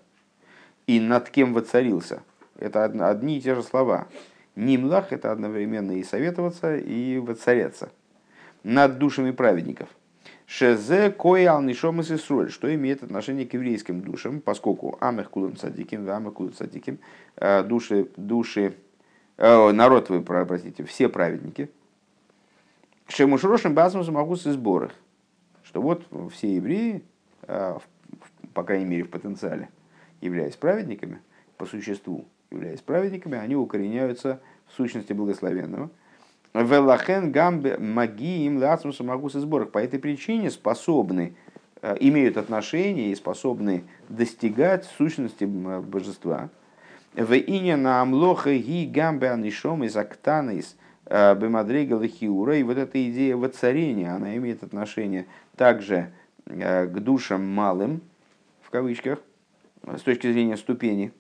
и 0.87 1.01
над 1.01 1.29
кем 1.31 1.53
воцарился, 1.53 2.23
это 2.59 2.85
одни 2.85 3.39
и 3.39 3.41
те 3.41 3.55
же 3.55 3.63
слова. 3.63 4.07
Нимлах– 4.55 5.07
это 5.13 5.33
одновременно 5.33 5.93
и 5.93 6.05
советоваться, 6.05 6.77
и 6.77 7.19
воцаряться 7.19 7.91
над 8.63 8.99
душами 8.99 9.31
праведников. 9.31 9.89
Шезе 10.47 11.11
кой 11.11 11.47
алнишом 11.47 12.01
и 12.01 12.05
что 12.49 12.75
имеет 12.75 13.03
отношение 13.05 13.47
к 13.47 13.55
еврейским 13.55 14.03
душам, 14.03 14.41
поскольку 14.41 14.99
амех 15.01 15.31
кулам 15.31 15.57
садиким, 15.57 16.11
амех 16.11 16.35
кулам 16.35 16.53
садиким, 16.53 16.99
а, 17.37 17.63
души, 17.63 18.09
души, 18.17 18.75
народ 19.39 20.09
твой, 20.09 20.23
простите, 20.23 20.85
все 20.85 21.09
праведники– 21.09 21.71
Шемушрошим 23.11 23.75
базмус 23.75 24.09
магус 24.09 24.47
и 24.47 24.53
сборах. 24.53 24.93
Что 25.65 25.83
вот 25.83 26.07
все 26.33 26.55
евреи, 26.55 27.03
а, 27.43 27.79
по 28.55 28.63
крайней 28.63 28.85
мере 28.85 29.03
в 29.03 29.11
потенциале, 29.11 29.69
являясь 30.21 30.55
праведниками, 30.55 31.21
по 31.59 31.67
существу 31.67 32.27
являясь 32.53 32.81
праведниками, 32.81 33.37
они 33.37 33.57
укореняются 33.57 34.41
в 34.69 34.77
сущности 34.77 35.13
благословенного. 35.13 35.91
Велахен 36.55 37.33
гамбе 37.33 37.79
маги 37.79 38.45
им 38.45 38.59
лацмусу 38.59 39.03
магус 39.03 39.35
и 39.35 39.41
сборах. 39.41 39.71
По 39.73 39.79
этой 39.79 39.99
причине 39.99 40.49
способны, 40.49 41.35
а, 41.83 41.95
имеют 41.95 42.37
отношение 42.37 43.11
и 43.11 43.15
способны 43.17 43.83
достигать 44.09 44.85
сущности 44.85 45.45
божества. 45.45 46.49
В 47.15 47.35
ине 47.35 47.75
на 47.75 48.03
амлоха 48.03 48.55
ги 48.55 48.87
гамбе 48.87 49.31
анишом 49.31 49.83
из 49.83 49.97
актанис– 49.97 50.77
Э, 51.13 51.35
Бемадрейга 51.35 52.07
Хиура, 52.07 52.57
и 52.57 52.63
вот 52.63 52.79
эта 52.79 53.11
идея 53.11 53.37
воцарения, 53.37 54.15
она 54.15 54.37
имеет 54.37 54.63
отношение 54.63 55.27
также 55.57 56.13
э, 56.47 56.87
к 56.87 57.01
душам 57.01 57.45
малым, 57.45 58.01
в 58.63 58.71
кавычках, 58.71 59.19
с 59.85 60.03
точки 60.03 60.31
зрения 60.31 60.57
ступени, 60.57 61.11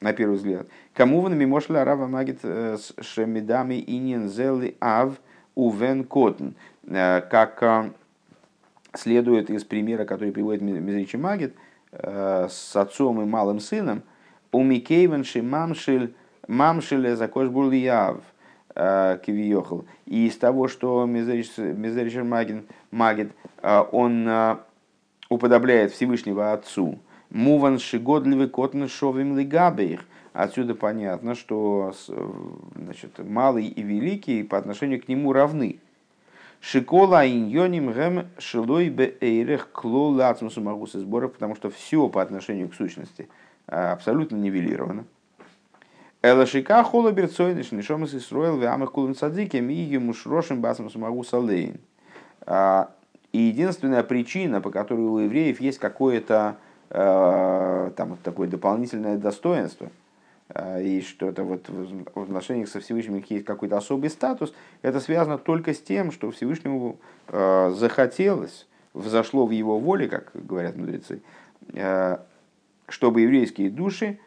на 0.00 0.14
первый 0.14 0.36
взгляд. 0.36 0.68
Кому 0.94 1.20
вы 1.20 1.34
мимошля 1.34 1.84
рава 1.84 2.06
магит 2.06 2.38
э, 2.42 2.78
с 2.78 2.94
шемидами 3.04 3.74
инин 3.86 4.30
зели 4.30 4.74
ав 4.80 5.20
увен 5.54 6.04
котн, 6.04 6.52
как 6.86 7.92
следует 8.94 9.50
из 9.50 9.64
примера, 9.64 10.06
который 10.06 10.32
приводит 10.32 10.62
Мизричи 10.62 11.18
Магит, 11.18 11.54
с 11.92 12.74
отцом 12.74 13.20
и 13.20 13.26
малым 13.26 13.60
сыном, 13.60 14.02
у 14.50 14.62
Микейвен 14.62 15.24
мамшиль 15.46 16.14
мамшиле 16.46 17.16
закош 17.16 17.48
яв– 17.72 18.22
Э, 18.80 19.18
Кивиохал. 19.26 19.86
И 20.06 20.28
из 20.28 20.36
того, 20.36 20.68
что 20.68 21.04
Мезеричер 21.04 22.22
Магид, 22.92 23.32
э, 23.60 23.84
он 23.90 24.28
э, 24.28 24.56
уподобляет 25.28 25.90
Всевышнего 25.90 26.52
Отцу, 26.52 27.00
Муван 27.28 27.80
шигодливый 27.80 28.48
котн 28.48 28.86
шовим 28.86 29.36
лигабейх. 29.36 30.04
Отсюда 30.32 30.76
понятно, 30.76 31.34
что 31.34 31.92
значит, 32.76 33.18
малый 33.18 33.66
и 33.66 33.82
великий 33.82 34.44
по 34.44 34.56
отношению 34.56 35.02
к 35.02 35.08
нему 35.08 35.32
равны. 35.32 35.80
Шикола 36.60 37.28
иньоним 37.28 37.90
гэм 37.90 38.28
шилой 38.38 38.90
бе 38.90 39.16
эйрех 39.20 39.72
кло 39.72 40.10
лацмусу 40.10 40.60
магусы 40.60 41.00
сборов, 41.00 41.32
потому 41.32 41.56
что 41.56 41.68
все 41.70 42.08
по 42.08 42.22
отношению 42.22 42.68
к 42.68 42.74
сущности 42.74 43.28
абсолютно 43.66 44.36
нивелировано. 44.36 45.04
Элашика 46.20 46.82
хола 46.82 47.12
берцойныш, 47.12 47.70
нишом 47.70 48.04
из 48.04 48.14
Исруэл, 48.14 48.58
вямах 48.58 48.92
кулан 48.92 49.14
садикем, 49.14 49.70
и 49.70 49.74
ему 49.74 50.12
шрошим 50.12 50.60
басом 50.60 50.90
самогу 50.90 51.22
салейн. 51.22 51.78
А, 52.40 52.90
и 53.32 53.38
единственная 53.38 54.02
причина, 54.02 54.60
по 54.60 54.70
которой 54.70 55.06
у 55.06 55.18
евреев 55.18 55.60
есть 55.60 55.78
какое-то 55.78 56.56
а, 56.90 57.92
там 57.92 58.10
вот 58.10 58.20
такое 58.22 58.48
дополнительное 58.48 59.16
достоинство, 59.16 59.90
а, 60.48 60.80
и 60.80 61.02
что-то 61.02 61.44
вот 61.44 61.68
в 61.68 62.20
отношениях 62.20 62.68
со 62.68 62.80
Всевышним 62.80 63.24
есть 63.28 63.44
какой-то 63.44 63.76
особый 63.76 64.10
статус, 64.10 64.52
это 64.82 64.98
связано 64.98 65.38
только 65.38 65.72
с 65.72 65.80
тем, 65.80 66.10
что 66.10 66.32
Всевышнему 66.32 66.98
захотелось, 67.28 68.66
взошло 68.92 69.46
в 69.46 69.52
его 69.52 69.78
воле, 69.78 70.08
как 70.08 70.30
говорят 70.34 70.76
мудрецы, 70.76 71.20
чтобы 72.88 73.20
еврейские 73.20 73.70
души 73.70 74.18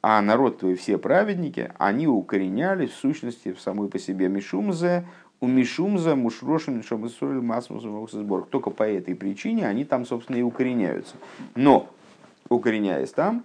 а 0.00 0.20
народ 0.22 0.58
твой 0.58 0.76
все 0.76 0.98
праведники, 0.98 1.72
они 1.78 2.06
укоренялись 2.06 2.90
в 2.90 2.96
сущности 2.96 3.52
в 3.52 3.60
самой 3.60 3.88
по 3.88 3.98
себе 3.98 4.28
Мишумзе, 4.28 5.04
у 5.40 5.46
Мишумза 5.46 6.16
Мушрошин 6.16 6.82
Шамасуэль 6.82 7.40
Масмусу 7.40 8.08
сбор. 8.10 8.46
Только 8.46 8.70
по 8.70 8.82
этой 8.82 9.14
причине 9.14 9.66
они 9.66 9.84
там, 9.84 10.04
собственно, 10.04 10.36
и 10.36 10.42
укореняются. 10.42 11.14
Но, 11.54 11.88
укореняясь 12.48 13.10
там, 13.10 13.44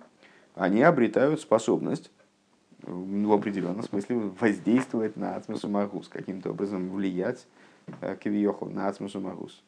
они 0.55 0.81
обретают 0.81 1.41
способность 1.41 2.11
в 2.81 3.31
определенном 3.31 3.83
смысле 3.83 4.31
воздействовать 4.39 5.15
на 5.15 5.35
Ацмусу 5.35 5.69
Магус, 5.69 6.07
каким-то 6.07 6.51
образом 6.51 6.89
влиять 6.89 7.47
э, 8.01 8.17
Кивиоху 8.21 8.65
на 8.65 8.87
Ацмусу 8.87 9.21
Магус. 9.21 9.63